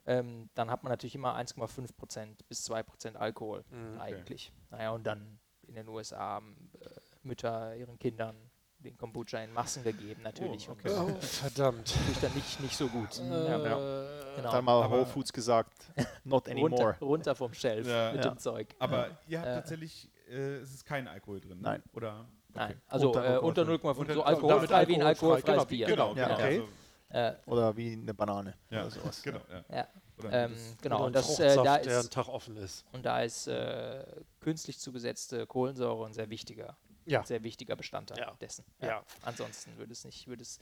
[0.05, 3.65] Ähm, dann hat man natürlich immer 1,5 Prozent bis 2 Prozent Alkohol
[3.99, 4.53] eigentlich.
[4.71, 6.87] Naja, und dann in den USA haben äh,
[7.23, 8.37] Mütter ihren Kindern
[8.79, 10.69] den Kombucha in Massen gegeben, natürlich.
[10.69, 10.87] Oh, Und okay.
[10.89, 11.17] ist, oh,
[11.49, 11.93] verdammt.
[11.95, 13.17] natürlich dann nicht, nicht so gut.
[13.17, 14.51] ja, Äh, genau.
[14.51, 15.91] Da Aber- Whole Foods gesagt,
[16.23, 16.71] not anymore.
[16.71, 18.13] runter, runter vom Shelf Ja.
[18.13, 18.31] mit Ja.
[18.31, 18.73] dem Zeug.
[18.79, 19.55] Aber ihr habt Ja.
[19.55, 21.57] tatsächlich, äh, es ist kein Alkohol drin.
[21.57, 21.63] ne?
[21.63, 21.83] Nein.
[21.93, 22.25] Oder?
[22.55, 23.81] Nein, also Unter äh, unter 0,5.
[23.81, 25.87] 0,5, so Unter- alkoholfrei wie ein alkoholfrei, alkoholfreies genau, Bier.
[25.87, 26.33] Genau, Ja, genau.
[26.39, 26.59] okay.
[26.59, 26.67] Also,
[27.09, 28.55] Äh, Oder wie eine Banane.
[28.71, 29.21] ja, Oder sowas.
[29.21, 29.39] genau.
[29.51, 29.75] Ja.
[29.77, 29.87] ja.
[30.17, 32.85] Oder Ähm, genau, Oder und das, äh, da Fruchtsaft, der einen ist, Tag offen ist.
[32.91, 34.03] und da ist äh,
[34.39, 36.75] künstlich zugesetzte Kohlensäure ein sehr wichtiger,
[37.05, 37.23] Ja.
[37.23, 38.33] sehr wichtiger Bestandteil Ja.
[38.41, 38.65] dessen.
[38.81, 39.03] Ja.
[39.21, 40.59] Ansonsten würde es nicht, würde es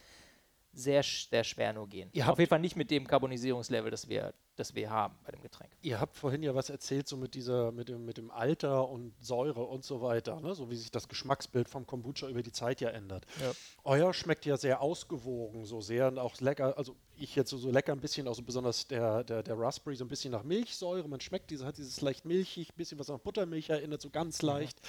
[0.73, 2.09] sehr, sehr schwer nur gehen.
[2.11, 5.31] Ihr Auf habt- jeden Fall nicht mit dem Carbonisierungslevel, das wir, das wir haben bei
[5.31, 5.71] dem Getränk.
[5.81, 9.13] Ihr habt vorhin ja was erzählt, so mit dieser, mit dem, mit dem Alter und
[9.21, 10.53] Säure und so weiter, ne?
[10.55, 13.25] so wie sich das Geschmacksbild vom Kombucha über die Zeit ja ändert.
[13.41, 13.51] Ja.
[13.83, 17.71] Euer schmeckt ja sehr ausgewogen, so sehr und auch lecker, also ich jetzt so, so
[17.71, 21.07] lecker ein bisschen, also besonders der, der, der Raspberry, so ein bisschen nach Milchsäure.
[21.07, 24.41] Man schmeckt diese, hat dieses leicht milchig, ein bisschen was an Buttermilch erinnert, so ganz
[24.41, 24.79] leicht.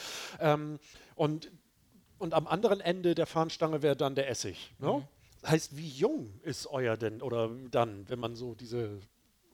[0.41, 0.79] Ähm,
[1.15, 1.53] und,
[2.19, 4.75] und am anderen Ende der Fahnenstange wäre dann der Essig.
[4.79, 5.07] Ne?
[5.47, 9.01] Heißt, wie jung ist euer denn oder dann, wenn man so diese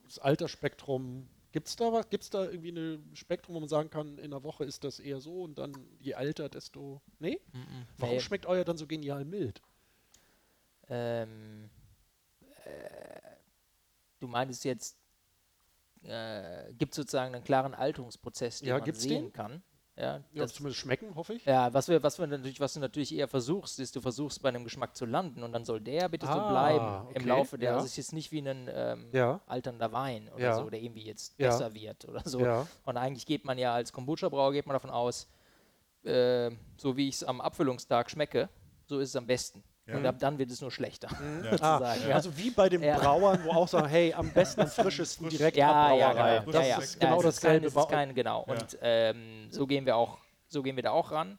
[0.09, 2.09] das Altersspektrum, gibt es da was?
[2.11, 4.99] Gibt es da irgendwie ein Spektrum, wo man sagen kann, in der Woche ist das
[5.01, 7.01] eher so und dann je älter, desto.
[7.19, 7.41] Nee?
[7.99, 8.21] Warum Nee.
[8.21, 9.63] schmeckt euer dann so genial mild?
[10.89, 11.69] Ähm,
[12.65, 13.21] äh,
[14.21, 14.99] du meintest jetzt,
[16.03, 19.33] äh, gibt es sozusagen einen klaren Alterungsprozess, den Ja, man sehen den?
[19.33, 19.63] kann?
[19.99, 21.45] Ja, Ja, das, zumindest schmecken, hoffe ich.
[21.45, 24.49] ja was, wir, was, wir natürlich, was du natürlich eher versuchst, ist, du versuchst bei
[24.49, 27.59] einem Geschmack zu landen und dann soll der bitte so Ah, bleiben im okay, Laufe
[27.59, 27.71] der.
[27.71, 27.75] ja.
[27.75, 29.41] Also es ist jetzt nicht wie ein ähm, Ja.
[29.47, 30.55] alternder Wein oder Ja.
[30.55, 32.41] so, der irgendwie jetzt besser wird oder so.
[32.41, 32.67] Ja.
[32.85, 35.29] Und eigentlich geht man ja als Kombucha-Brauer geht man davon aus,
[36.05, 38.49] äh, so wie ich es am Abfüllungstag schmecke,
[38.87, 39.65] so ist es am besten.
[39.97, 41.09] Und ab dann wird es nur schlechter.
[41.19, 42.15] Ah, sozusagen, ja.
[42.15, 42.99] Also wie bei den Ja.
[42.99, 46.39] Brauern, wo auch sagen, hey, am besten am frischesten direkt Ja, ja, Abbrauerei.
[46.41, 46.53] genau.
[46.53, 46.79] Das ja, ja.
[46.79, 47.67] ist ja, genau ist kein, dasselbe.
[47.67, 48.45] es ist bei- kein, genau.
[48.47, 48.53] Ja.
[48.53, 50.19] Und ähm, so gehen wir auch,
[50.49, 51.39] so gehen wir da auch ran.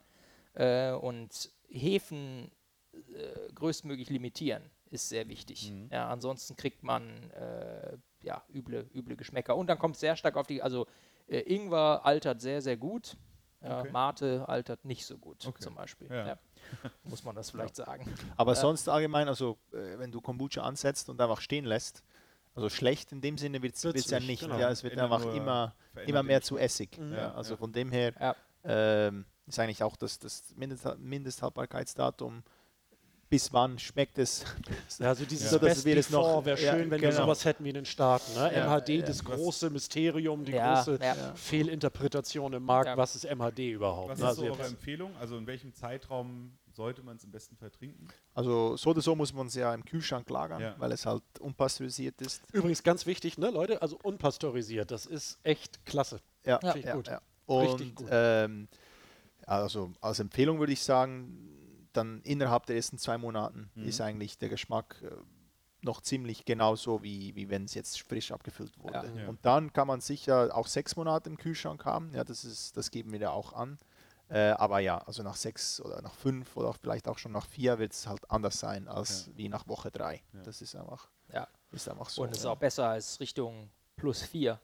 [0.54, 2.52] Äh, und Hefen
[2.93, 5.72] äh, größtmöglich limitieren ist sehr wichtig.
[5.72, 5.89] Mhm.
[5.91, 9.56] Ja, ansonsten kriegt man äh, ja, üble, üble Geschmäcker.
[9.56, 10.88] Und dann kommt es sehr stark auf die, also
[11.28, 13.16] äh, Ingwer altert sehr, sehr gut.
[13.62, 13.91] Ja, Okay.
[13.91, 15.60] Mate altert nicht so gut, Okay.
[15.62, 16.08] zum Beispiel.
[16.10, 16.38] Ja.
[16.84, 16.89] Ja.
[17.03, 18.11] Muss man das vielleicht sagen.
[18.38, 22.03] Aber sonst allgemein, also äh, wenn du Kombucha ansetzt und einfach stehen lässt,
[22.55, 24.57] also schlecht in dem Sinne wird es ja nicht, genau.
[24.57, 26.57] Ja, es wird einfach immer, immer mehr zu.
[26.57, 26.97] Essig.
[26.97, 27.13] Mhm.
[27.13, 27.57] Ja, Ja, also ja.
[27.57, 28.36] von dem her Ja.
[28.63, 32.43] ähm, ist eigentlich auch das, das Mindest, Mindesthaltbarkeitsdatum,
[33.30, 34.43] bis wann schmeckt es.
[34.97, 37.22] Ja, also dieses So, dass Best wir das noch- wäre ja, schön, wenn wir genau.
[37.24, 38.34] sowas hätten wie in den Staaten.
[38.34, 38.51] Ne?
[38.55, 39.05] Ja, MHD, ja.
[39.05, 41.15] das Was- große Mysterium, die Ja, große ja.
[41.36, 42.88] Fehlinterpretation im Markt.
[42.88, 42.97] Ja.
[42.97, 44.09] Was ist MHD überhaupt?
[44.09, 45.15] Was ist Also so eure Empfehlung?
[45.20, 48.08] Also in welchem Zeitraum sollte man es im besten Fall trinken?
[48.34, 50.76] Also so oder so muss man es ja im Kühlschrank lagern, Ja.
[50.80, 52.42] weil es halt unpasteurisiert ist.
[52.54, 56.22] Übrigens ganz wichtig, ne, Leute, also unpasteurisiert, das ist echt klasse.
[56.46, 56.96] Ja, Ja.
[56.96, 57.10] Gut.
[57.48, 58.08] Und Richtig gut.
[58.10, 58.70] Ähm,
[59.46, 63.84] also als Empfehlung würde ich sagen, dann innerhalb der ersten zwei Monaten Mhm.
[63.84, 65.12] ist eigentlich der Geschmack äh,
[65.82, 69.12] noch ziemlich genauso, wie, wie wenn es jetzt frisch abgefüllt wurde.
[69.16, 69.22] Ja.
[69.24, 69.28] Ja.
[69.28, 72.12] Und dann kann man sicher auch sechs Monate im Kühlschrank haben.
[72.14, 73.78] Ja, das, ist, das geben wir ja auch an.
[74.30, 77.48] Äh, aber ja, also nach sechs oder nach fünf oder auch vielleicht auch schon nach
[77.48, 79.32] vier wird es halt anders sein als Ja.
[79.38, 80.22] wie nach Woche drei.
[80.34, 80.44] Ja.
[80.44, 81.48] Das ist einfach, Ja.
[81.72, 82.22] ist einfach so.
[82.22, 84.60] Und es ist auch besser als Richtung plus 4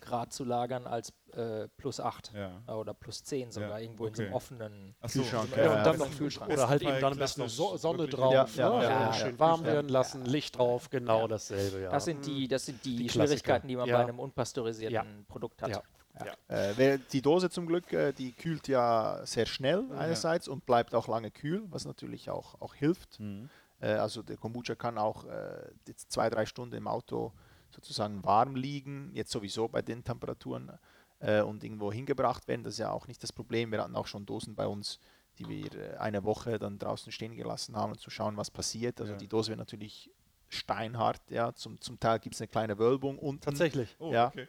[0.00, 2.74] Grad zu lagern als äh, plus 8 Ja.
[2.74, 4.36] oder plus 10 sogar Ja, irgendwo in so einem okay.
[4.36, 6.52] offenen Ach so, Kühlschrank, so- ja, und dann noch, Kühlschrank.
[6.52, 8.82] oder halt Besten eben dann am besten noch so, Sonne drauf, Ja, ne?
[8.84, 10.30] ja, ja, schön warm werden lassen, Ja.
[10.32, 11.28] Licht drauf, genau Ja.
[11.28, 11.90] dasselbe, ja.
[11.90, 15.24] Das sind die, das sind die, Die Schwierigkeiten, die man bei einem unpasteurisierten Ja.
[15.26, 15.82] Produkt hat.
[16.24, 16.56] Ja.
[16.56, 21.08] Äh, die Dose zum Glück, äh, die kühlt ja sehr schnell einerseits und bleibt auch
[21.08, 23.18] lange kühl, was natürlich auch, auch hilft.
[23.18, 23.48] Mhm.
[23.80, 27.32] Äh, also der Kombucha kann auch äh, jetzt zwei, drei Stunden im Auto
[27.70, 30.70] sozusagen warm liegen, jetzt sowieso bei den Temperaturen
[31.18, 32.62] äh, und irgendwo hingebracht werden.
[32.62, 33.72] Das ist ja auch nicht das Problem.
[33.72, 35.00] Wir hatten auch schon Dosen bei uns,
[35.38, 39.00] die wir äh, eine Woche dann draußen stehen gelassen haben, um zu schauen, was passiert.
[39.00, 39.18] Also Ja.
[39.18, 40.10] die Dose wird natürlich
[40.48, 41.52] steinhart, ja.
[41.54, 43.40] Zum, zum Teil gibt es eine kleine Wölbung unten.
[43.40, 43.96] Tatsächlich.
[43.98, 44.28] Oh, Ja.
[44.28, 44.46] okay.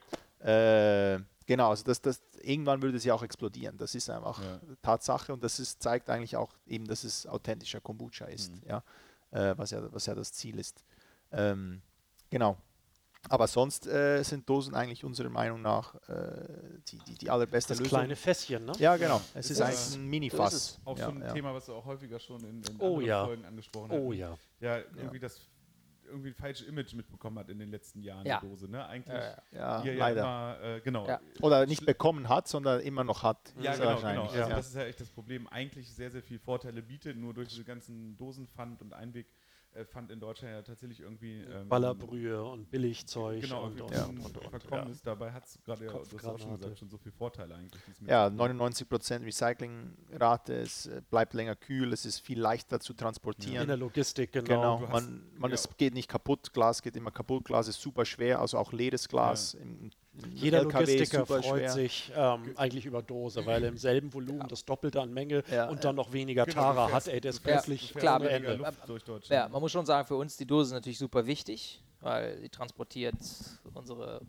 [0.47, 3.77] Äh, genau, also das, das, irgendwann würde sie auch explodieren.
[3.77, 4.59] Das ist einfach Ja.
[4.81, 8.61] Tatsache und das ist, zeigt eigentlich auch eben, dass es authentischer Kombucha ist, Mhm.
[8.67, 8.83] ja,
[9.31, 10.83] äh, was, ja, was ja das Ziel ist.
[11.31, 11.81] Ähm,
[12.29, 12.57] genau.
[13.27, 16.47] Aber sonst äh, sind Dosen eigentlich unserer Meinung nach äh,
[16.87, 17.97] die, die, die allerbeste Das Lösung.
[17.97, 18.73] kleine Fässchen, ne?
[18.77, 19.19] ja, genau.
[19.33, 20.79] Es Ist ist eigentlich ein Mini-Fass.
[20.85, 21.33] Auch ja, so ein ja.
[21.33, 23.25] Thema, was du auch häufiger schon in, in Oh anderen ja.
[23.25, 24.13] Folgen angesprochen Oh hatten.
[24.19, 24.37] ja.
[24.59, 25.39] Ja, irgendwie das
[26.05, 28.39] irgendwie ein falsches Image mitbekommen hat in den letzten Jahren, Ja.
[28.39, 28.69] die Dose.
[28.69, 28.85] Ne?
[28.85, 29.15] Eigentlich
[29.51, 29.93] Ja, ja.
[29.93, 30.21] Leider.
[30.21, 31.07] immer, äh, genau.
[31.07, 31.19] Ja.
[31.41, 33.53] Oder nicht bekommen hat, sondern immer noch hat.
[33.59, 34.23] Ja, genau, genau.
[34.23, 34.49] Also ja.
[34.49, 35.47] das ist ja echt das Problem.
[35.47, 39.27] Eigentlich sehr, sehr viel Vorteile bietet, nur durch diese ganzen Dosenpfand und Einweg
[39.75, 43.93] äh, Pfand in Deutschland ja tatsächlich irgendwie ähm, Ballerbrühe und Billigzeug Genau, und, irgendwie und,
[43.93, 44.91] ein und, und, und, verkommen ja.
[44.91, 45.05] ist.
[45.05, 46.17] Dabei hat es gerade, ja, schon
[46.57, 47.81] gesagt, schon so viele Vorteile eigentlich.
[48.07, 48.61] Ja, sich bringt.
[48.61, 53.63] 99% Recyclingrate, es äh, bleibt länger kühl, es ist viel leichter zu transportieren.
[53.63, 54.45] In der Logistik, genau.
[54.45, 55.55] Genau, man, man ja.
[55.55, 59.07] es geht nicht kaputt, Glas geht immer kaputt, Glas ist super schwer, also auch leeres
[59.09, 59.91] Glas im, im
[60.33, 61.71] Jeder LKW ist Logistiker freut schwer.
[61.71, 65.67] sich ähm, eigentlich über Dose, weil er im selben Volumen das Doppelte an Menge Ja.
[65.69, 68.55] und dann noch weniger Genau, Tara fährst- hat, ey, das fährst- plötzlich klar, Ende.
[68.55, 69.29] Luft durch Deutschland.
[69.41, 72.49] Ja, man muss schon sagen, für uns die Dose ist natürlich super wichtig, weil sie
[72.49, 73.15] transportiert
[73.73, 74.21] unsere,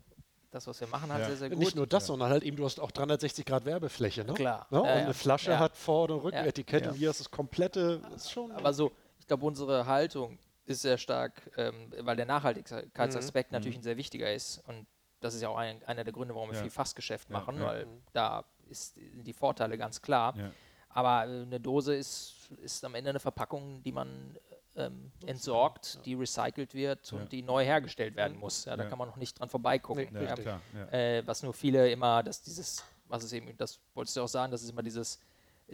[0.51, 1.27] das, was wir machen, halt Ja.
[1.29, 1.59] sehr, sehr gut.
[1.59, 4.33] Nicht nur das, sondern halt eben, du hast auch 360 Grad Werbefläche, ne?
[4.33, 4.67] Klar.
[4.69, 4.81] Ne?
[4.81, 5.03] Und Ja, ja.
[5.05, 5.59] eine Flasche Ja.
[5.59, 6.91] hat Vor- und Rückenetikett Ja.
[6.91, 10.97] und hier ist das komplette, ist schon Aber so, ich glaube, unsere Haltung ist sehr
[10.97, 14.61] stark, ähm, weil der Nachhaltigkeitsaspekt natürlich ein sehr wichtiger ist.
[14.67, 14.85] Und
[15.19, 16.61] das ist ja auch ein, einer der Gründe, warum wir Ja.
[16.61, 17.65] viel Fassgeschäft Ja, machen, ja.
[17.65, 20.35] weil da ist, sind die Vorteile ganz klar.
[20.37, 20.51] Ja.
[20.89, 24.37] Aber äh, eine Dose ist, ist am Ende eine Verpackung, die man
[24.75, 27.17] ähm, entsorgt, die recycelt wird Ja.
[27.17, 28.65] und die neu hergestellt werden muss.
[28.65, 28.89] Ja, da Ja.
[28.89, 30.07] kann man noch nicht dran vorbeigucken.
[30.11, 30.35] Nee, Ja, ja.
[30.35, 30.61] klar.
[30.75, 30.87] Ja.
[30.91, 34.51] Äh, was nur viele immer, dass dieses, was ist eben, das wolltest du auch sagen,
[34.51, 35.19] das ist immer dieses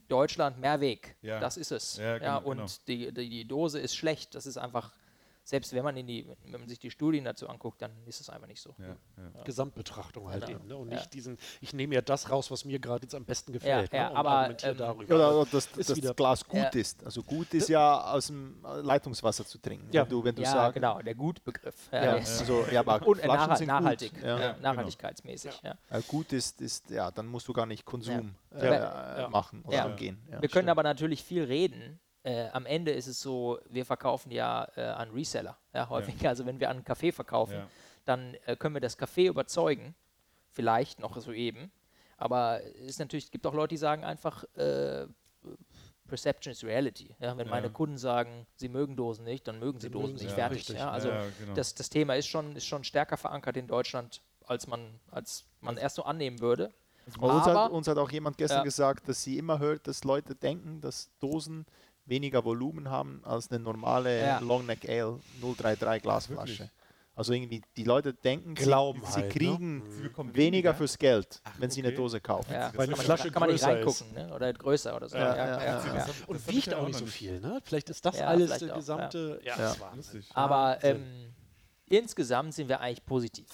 [0.07, 1.15] Deutschland Mehrweg.
[1.21, 1.39] Ja.
[1.39, 1.97] Das ist es.
[1.97, 2.69] Ja, Ja, genau, und genau.
[2.87, 4.33] Die, die, die Dose ist schlecht.
[4.35, 4.91] Das ist einfach,
[5.45, 8.29] selbst wenn man in die, wenn man sich die Studien dazu anguckt, dann ist es
[8.29, 8.73] einfach nicht so.
[8.79, 8.85] Ja,
[9.35, 9.43] ja.
[9.43, 10.57] Gesamtbetrachtung halt Genau.
[10.59, 10.67] eben.
[10.67, 10.77] Ne?
[10.77, 10.95] Und Ja.
[10.97, 13.91] nicht diesen, ich nehme ja das raus, was mir gerade jetzt am besten gefällt.
[13.91, 14.09] ja, ne?
[14.11, 15.15] und aber, ähm, darüber.
[15.15, 16.69] Oder, oder dass, Ist dass wieder- das Glas gut Ja.
[16.69, 17.03] ist.
[17.05, 19.89] Also gut ist ja aus dem Leitungswasser zu trinken.
[19.91, 20.03] Ja.
[20.03, 21.89] Wenn du, wenn du Ja, sagst, genau, der Gutbegriff.
[21.91, 24.23] Ja, also, ja, aber und Flaschen nachhalt- sind nachhaltig, gut.
[24.23, 24.39] Ja.
[24.39, 25.61] ja, nachhaltigkeitsmäßig.
[25.63, 25.75] Ja.
[25.89, 28.59] äh, gut ist, ist, ja, dann musst du gar nicht Konsum Ja.
[28.59, 29.29] Äh, Ja.
[29.29, 29.85] machen oder Ja.
[29.85, 30.21] angehen.
[30.31, 30.41] Ja.
[30.41, 31.99] Wir können aber natürlich viel reden.
[32.23, 35.57] Äh, am Ende ist es so, wir verkaufen ja äh, an Reseller.
[35.73, 36.25] Ja, häufig.
[36.27, 37.67] Also wenn wir an einen Kaffee verkaufen, Ja.
[38.05, 39.93] dann äh, können wir das Kaffee überzeugen.
[40.49, 41.71] Vielleicht noch soeben.
[42.17, 45.07] Aber es ist natürlich, es gibt auch Leute, die sagen einfach, äh,
[46.07, 47.15] Perception is Reality.
[47.19, 47.51] Ja, wenn Ja.
[47.51, 50.31] meine Kunden sagen, sie mögen Dosen nicht, dann mögen sie Dann Dosen mögen sie nicht
[50.37, 50.57] ja, fertig.
[50.59, 50.77] richtig.
[50.77, 51.53] Ja, also Ja, genau.
[51.55, 55.77] das, das Thema ist schon, ist schon stärker verankert in Deutschland, als man, als man
[55.77, 56.71] erst so annehmen würde.
[57.17, 58.63] Aber uns, hat, uns hat auch jemand gestern Ja.
[58.63, 61.65] gesagt, dass sie immer hört, dass Leute denken, dass Dosen
[62.05, 64.39] weniger Volumen haben als eine normale Ja.
[64.39, 66.51] Long Neck Ale 033 Glasflasche.
[66.59, 66.69] Wirklich?
[67.15, 69.31] Also irgendwie, die Leute denken, Glauben sie, sie halt, ne?
[69.31, 71.89] kriegen Sie bekommen weniger fürs Geld, Ach, wenn sie okay.
[71.89, 72.51] eine Dose kaufen.
[72.51, 74.33] Ja, Weil eine kann, Flasche man, kann man nicht größer reingucken, ne?
[74.33, 75.17] oder größer oder so.
[75.17, 75.73] Ja, Ja, ja, ja, ja, ja.
[75.75, 77.59] Das hab- das und wiegt auch nicht so viel, ne?
[77.63, 79.39] Vielleicht ist das Ja, alles der auch, gesamte.
[79.43, 79.57] Ja, Ja.
[79.57, 80.27] das war Lustig.
[80.33, 81.33] Aber ähm,
[81.87, 83.47] insgesamt sind wir eigentlich positiv.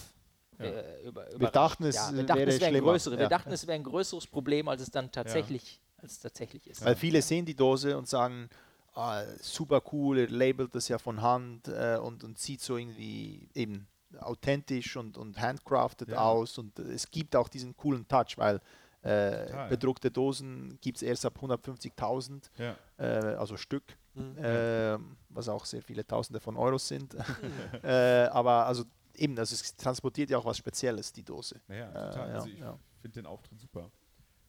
[0.58, 0.66] Ja.
[0.66, 3.12] Äh, über, Wir dachten, es ja, wir wäre dachten, es.
[3.12, 3.28] Wir Ja.
[3.30, 6.84] dachten, es wäre ein größeres Problem, als es dann tatsächlich, als tatsächlich ist.
[6.84, 8.50] Weil viele sehen die Dose und sagen,
[8.93, 13.50] ah, super cool, er labelt das ja von Hand äh, und, und sieht so irgendwie
[13.54, 13.88] eben
[14.20, 16.18] authentisch und, und handcrafted Ja.
[16.20, 18.60] aus und es gibt auch diesen coolen Touch, weil
[19.02, 19.70] äh, Total.
[19.70, 22.76] bedruckte Dosen gibt es erst ab 150.000, Ja.
[22.97, 24.36] äh, also Stück, Mhm.
[24.41, 27.16] ähm, was auch sehr viele Tausende von Euros sind.
[27.84, 28.84] äh, aber also
[29.16, 31.62] eben, also es transportiert ja auch was Spezielles, die Dose.
[31.68, 32.30] Naja, Äh, total.
[32.30, 32.78] ja, also ich ja.
[33.02, 33.89] finde den Auftritt super.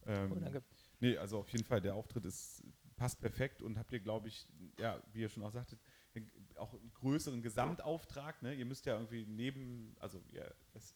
[0.06, 0.62] Ähm, Oh, danke.
[1.00, 2.62] Nee, also auf jeden Fall, der Auftritt ist,
[2.96, 4.46] passt perfekt und habt ihr, glaube ich,
[4.78, 5.80] ja, wie ihr schon auch sagtet,
[6.60, 8.42] auch einen größeren Gesamtauftrag.
[8.42, 8.54] Ne?
[8.54, 10.52] Ihr müsst ja irgendwie neben, also ihr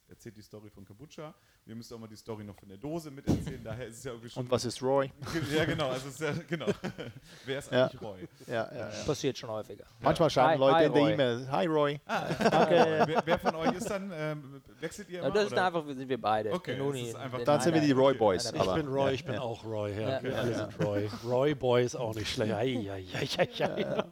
[0.08, 1.34] erzählt die Story von Kabucha,
[1.66, 4.12] ihr müsst auch mal die Story noch von der Dose miterzählen, daher ist es ja
[4.12, 4.44] irgendwie schon...
[4.44, 5.10] Und was ist Roy?
[5.54, 6.66] Ja, genau, also es ist ja, genau.
[7.44, 7.86] Wer ist Ja.
[7.86, 8.28] eigentlich Roy?
[8.46, 9.04] Ja, ja, ja.
[9.04, 9.84] Passiert schon häufiger.
[10.00, 11.12] Manchmal schreiben Leute hi, in der.
[11.12, 12.00] E-Mail, hi Roy.
[12.06, 13.04] Danke.
[13.06, 15.30] Wer, wer von euch ist dann, ähm, wechselt ihr immer?
[15.30, 15.66] das ist oder?
[15.66, 16.52] einfach, sind wir beide.
[16.52, 18.18] Okay, es ist einfach- in Dann sind wir die Roy okay.
[18.18, 18.52] Boys.
[18.52, 19.40] Ich bin Roy, ich bin ja.
[19.40, 19.92] auch Roy.
[19.92, 20.08] Ja.
[20.10, 20.22] Ja.
[20.22, 21.10] Wir alle sind Roy.
[21.24, 22.52] Roy Boy ist auch nicht schlecht.
[22.52, 24.04] Ei, ei, ei, ei, ei.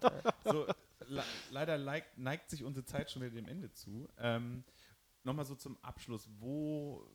[0.45, 0.67] So,
[1.13, 4.09] le leider neigt, neigt sich unsere Zeit schon wieder dem Ende zu.
[4.19, 4.65] Ähm,
[5.25, 7.07] Nochmal so zum Abschluss, wo,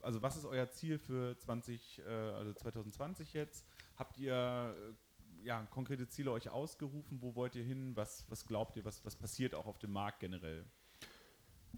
[0.00, 3.64] also was ist euer Ziel für 20, äh, also 2020 jetzt?
[3.96, 7.18] Habt ihr äh, ja, konkrete Ziele euch ausgerufen?
[7.22, 7.94] Wo wollt ihr hin?
[7.94, 10.64] Was, was glaubt ihr, was, was passiert auch auf dem Markt generell?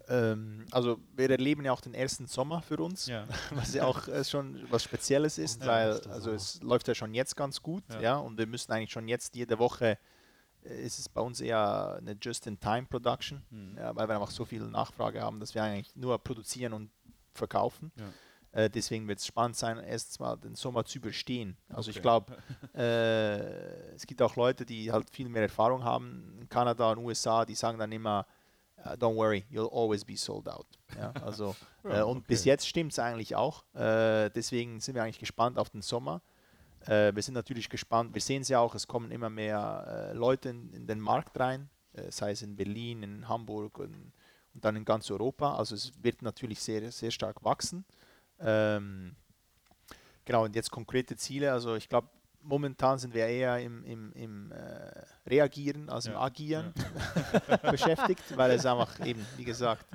[0.07, 3.27] Ähm, also wir erleben ja auch den ersten Sommer für uns, Ja.
[3.51, 7.13] was ja auch äh, schon was Spezielles ist, Ja, weil also es läuft ja schon
[7.13, 8.01] jetzt ganz gut, Ja.
[8.01, 8.17] ja.
[8.17, 9.97] und wir müssen eigentlich schon jetzt jede Woche äh,
[10.65, 13.77] ist es bei uns eher eine Just-in-Time-Production, Mhm.
[13.77, 16.89] ja, weil wir einfach so viel Nachfrage haben, dass wir eigentlich nur produzieren und
[17.33, 17.91] verkaufen.
[17.97, 18.05] Ja.
[18.63, 21.57] Äh, deswegen wird es spannend sein, erst mal den Sommer zu überstehen.
[21.69, 22.01] Also ich Okay.
[22.03, 22.37] glaube,
[22.73, 27.45] äh, es gibt auch Leute, die halt viel mehr Erfahrung haben in Kanada und USA,
[27.45, 28.25] die sagen dann immer,
[28.77, 30.67] "Uh, don't worry, you'll always be sold out.
[30.97, 32.25] Ja, also, Ja, äh, und okay.
[32.29, 33.63] bis jetzt stimmt es eigentlich auch.
[33.73, 36.21] Äh, deswegen sind wir eigentlich gespannt auf den Sommer.
[36.87, 40.13] Äh, wir sind natürlich gespannt, wir sehen es ja auch, es kommen immer mehr äh,
[40.13, 44.13] Leute in, in den Markt rein, äh, sei es in Berlin, in Hamburg und,
[44.53, 45.55] und dann in ganz Europa.
[45.55, 47.85] Also es wird natürlich sehr, sehr stark wachsen.
[48.39, 49.15] Ähm,
[50.25, 51.51] genau, und jetzt konkrete Ziele.
[51.51, 52.09] Also ich glaube,
[52.41, 54.91] momentan sind wir eher im, im, im äh,
[55.27, 56.73] Reagieren als im Ja, Agieren
[57.71, 59.85] beschäftigt, weil es einfach eben, wie gesagt,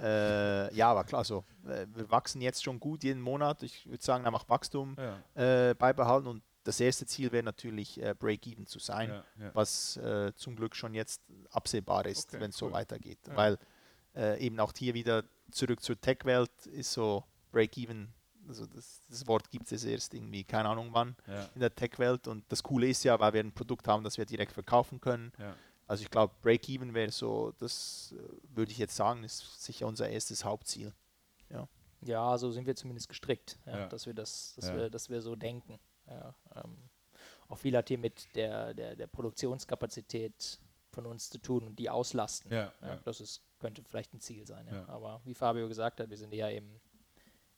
[0.00, 3.62] äh, ja, aber klar, also, äh, wir wachsen jetzt schon gut jeden Monat.
[3.62, 8.14] Ich würde sagen, einfach Wachstum Ja, äh, beibehalten und das erste Ziel wäre natürlich äh,
[8.18, 9.50] Break-Even zu sein, ja, ja.
[9.54, 11.20] was äh, zum Glück schon jetzt
[11.50, 12.72] absehbar ist, Okay, wenn es so cool.
[12.72, 13.18] weitergeht.
[13.28, 13.36] Ja.
[13.36, 13.58] Weil
[14.16, 18.08] äh, eben auch hier wieder zurück zur Tech-Welt ist so Break-Even,
[18.48, 21.16] also das, das Wort gibt es erst irgendwie, keine Ahnung wann,
[21.54, 24.24] in der Tech-Welt und das Coole ist ja, weil wir ein Produkt haben, das wir
[24.26, 25.32] direkt verkaufen können.
[25.84, 25.88] Ja.
[25.88, 30.08] Also ich glaube, Break-Even wäre so, das äh, würde ich jetzt sagen, ist sicher unser
[30.08, 30.92] erstes Hauptziel.
[32.06, 33.86] Ja, so sind wir zumindest gestrickt, ja, Ja.
[33.88, 34.76] dass wir das, dass Ja.
[34.76, 35.78] wir, dass wir so denken.
[36.06, 36.76] Ja, ähm,
[37.48, 40.60] auch viel hat hier mit der, der, der Produktionskapazität
[40.90, 42.52] von uns zu tun und die auslasten.
[42.52, 42.96] Ja, Ja, ja.
[43.04, 44.66] Das ist, könnte vielleicht ein Ziel sein.
[44.66, 44.74] Ja.
[44.82, 44.88] Ja.
[44.88, 46.78] Aber wie Fabio gesagt hat, wir sind eher im,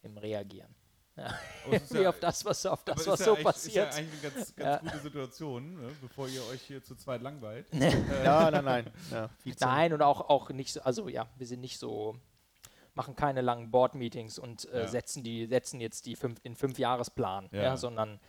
[0.02, 0.72] im Reagieren.
[1.16, 1.34] Ja.
[1.70, 3.88] Es ist wie ja- auf das, was, auf das, ist was ja so eigentlich- passiert.
[3.88, 4.78] Ist ja eigentlich eine ganz, ganz Ja.
[4.90, 5.88] gute Situation, ne?
[6.02, 7.66] bevor ihr euch hier zu zweit langweilt.
[8.24, 8.90] Ja, nein, nein.
[9.10, 12.16] Ja, Nein, und auch, auch nicht so, also ja, wir sind nicht so,
[12.94, 14.88] machen keine langen Board-Meetings und äh, Ja.
[14.88, 17.62] setzen die, setzen jetzt die fünf, den Fünfjahresplan, ja.
[17.62, 17.76] Ja.
[17.76, 18.20] sondern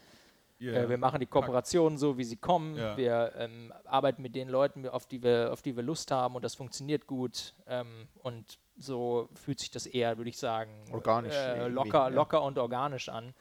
[0.60, 2.76] Ihr äh, wir machen die Kooperationen so, wie sie kommen.
[2.78, 2.98] Ja.
[2.98, 6.44] Wir ähm, arbeiten mit den Leuten, auf die wir, auf die wir Lust haben und
[6.44, 7.54] das funktioniert gut.
[7.68, 12.08] Ähm, und so fühlt sich das eher, würde ich sagen, Organisch äh, locker, ja.
[12.10, 13.34] locker und organisch an.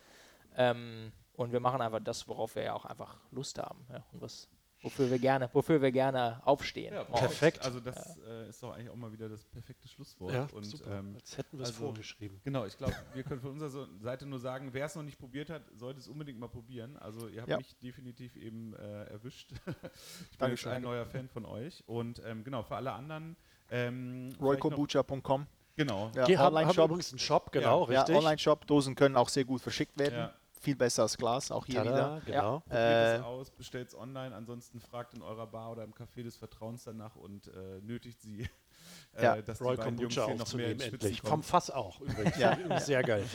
[0.56, 3.86] Ähm, und wir machen einfach das, worauf wir ja auch einfach Lust haben.
[3.92, 4.48] Ja, und was,
[4.80, 6.94] wofür wir gerne, wofür wir gerne aufstehen.
[6.94, 7.04] Ja.
[7.04, 7.62] Perfekt.
[7.62, 10.32] Also das äh, ist doch eigentlich auch mal wieder das perfekte Schlusswort.
[10.32, 10.98] Ja, und, super.
[10.98, 12.40] Ähm, Als hätten wir es also- vorgeschrieben.
[12.42, 15.50] Genau, ich glaube, wir können von unserer Seite nur sagen, wer es noch nicht probiert
[15.50, 16.96] hat, sollte es unbedingt mal probieren.
[16.96, 17.58] Also ihr habt Ja.
[17.58, 19.52] mich definitiv eben äh, erwischt.
[19.66, 20.72] ich bin jetzt Dankeschön.
[20.72, 21.84] ein neuer Fan von euch.
[21.86, 23.36] Und ähm, genau, für alle anderen.
[23.70, 25.46] Ähm, roykombucha.com.
[25.76, 26.10] Genau.
[26.14, 26.84] Ja, Die haben, haben Online-Shop.
[26.86, 28.16] übrigens einen Shop, genau, Ja, richtig.
[28.16, 28.66] Online-Shop.
[28.66, 30.14] Dosen können auch sehr gut verschickt werden.
[30.18, 30.32] Ja.
[30.58, 32.22] Viel besser als Glas, auch hier Tada, wieder.
[32.24, 32.60] genau.
[32.60, 36.22] Probiert Äh, es aus, bestellt es online, ansonsten fragt in eurer Bar oder im Café
[36.22, 38.48] des Vertrauens danach und äh, nötigt sie,
[39.14, 41.20] äh, Ja, dass Roy die beiden Jungs Kombucha hier noch mehr endlich.
[41.22, 41.30] kommen.
[41.30, 42.36] Vom Fass auch übrigens.
[42.38, 42.80] Ja.
[42.80, 43.24] Sehr geil.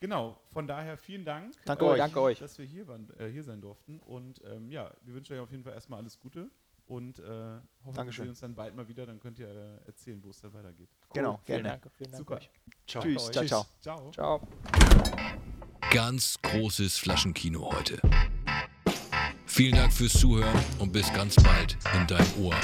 [0.00, 1.96] Genau, von daher vielen Dank, Danke euch.
[1.98, 2.38] danke euch.
[2.38, 4.00] dass wir hier, waren, äh, hier sein durften.
[4.00, 6.50] Und ähm, ja, wir wünschen euch auf jeden Fall erstmal alles Gute
[6.86, 7.22] und äh,
[7.84, 9.06] hoffen, wir sehen uns dann bald mal wieder.
[9.06, 10.88] Dann könnt ihr äh, erzählen, wo es dann weitergeht.
[11.12, 11.80] Genau, Vielen gerne.
[11.80, 12.36] Dank, vielen Dank Super.
[12.36, 12.50] euch.
[12.86, 13.02] Ciao.
[13.02, 13.66] Tschüss, ciao, ciao.
[13.80, 14.10] Ciao.
[14.12, 14.48] Ciao.
[15.90, 18.00] Ganz großes Flaschenkino heute.
[19.46, 22.56] Vielen Dank fürs Zuhören und bis ganz bald in dein Ohr.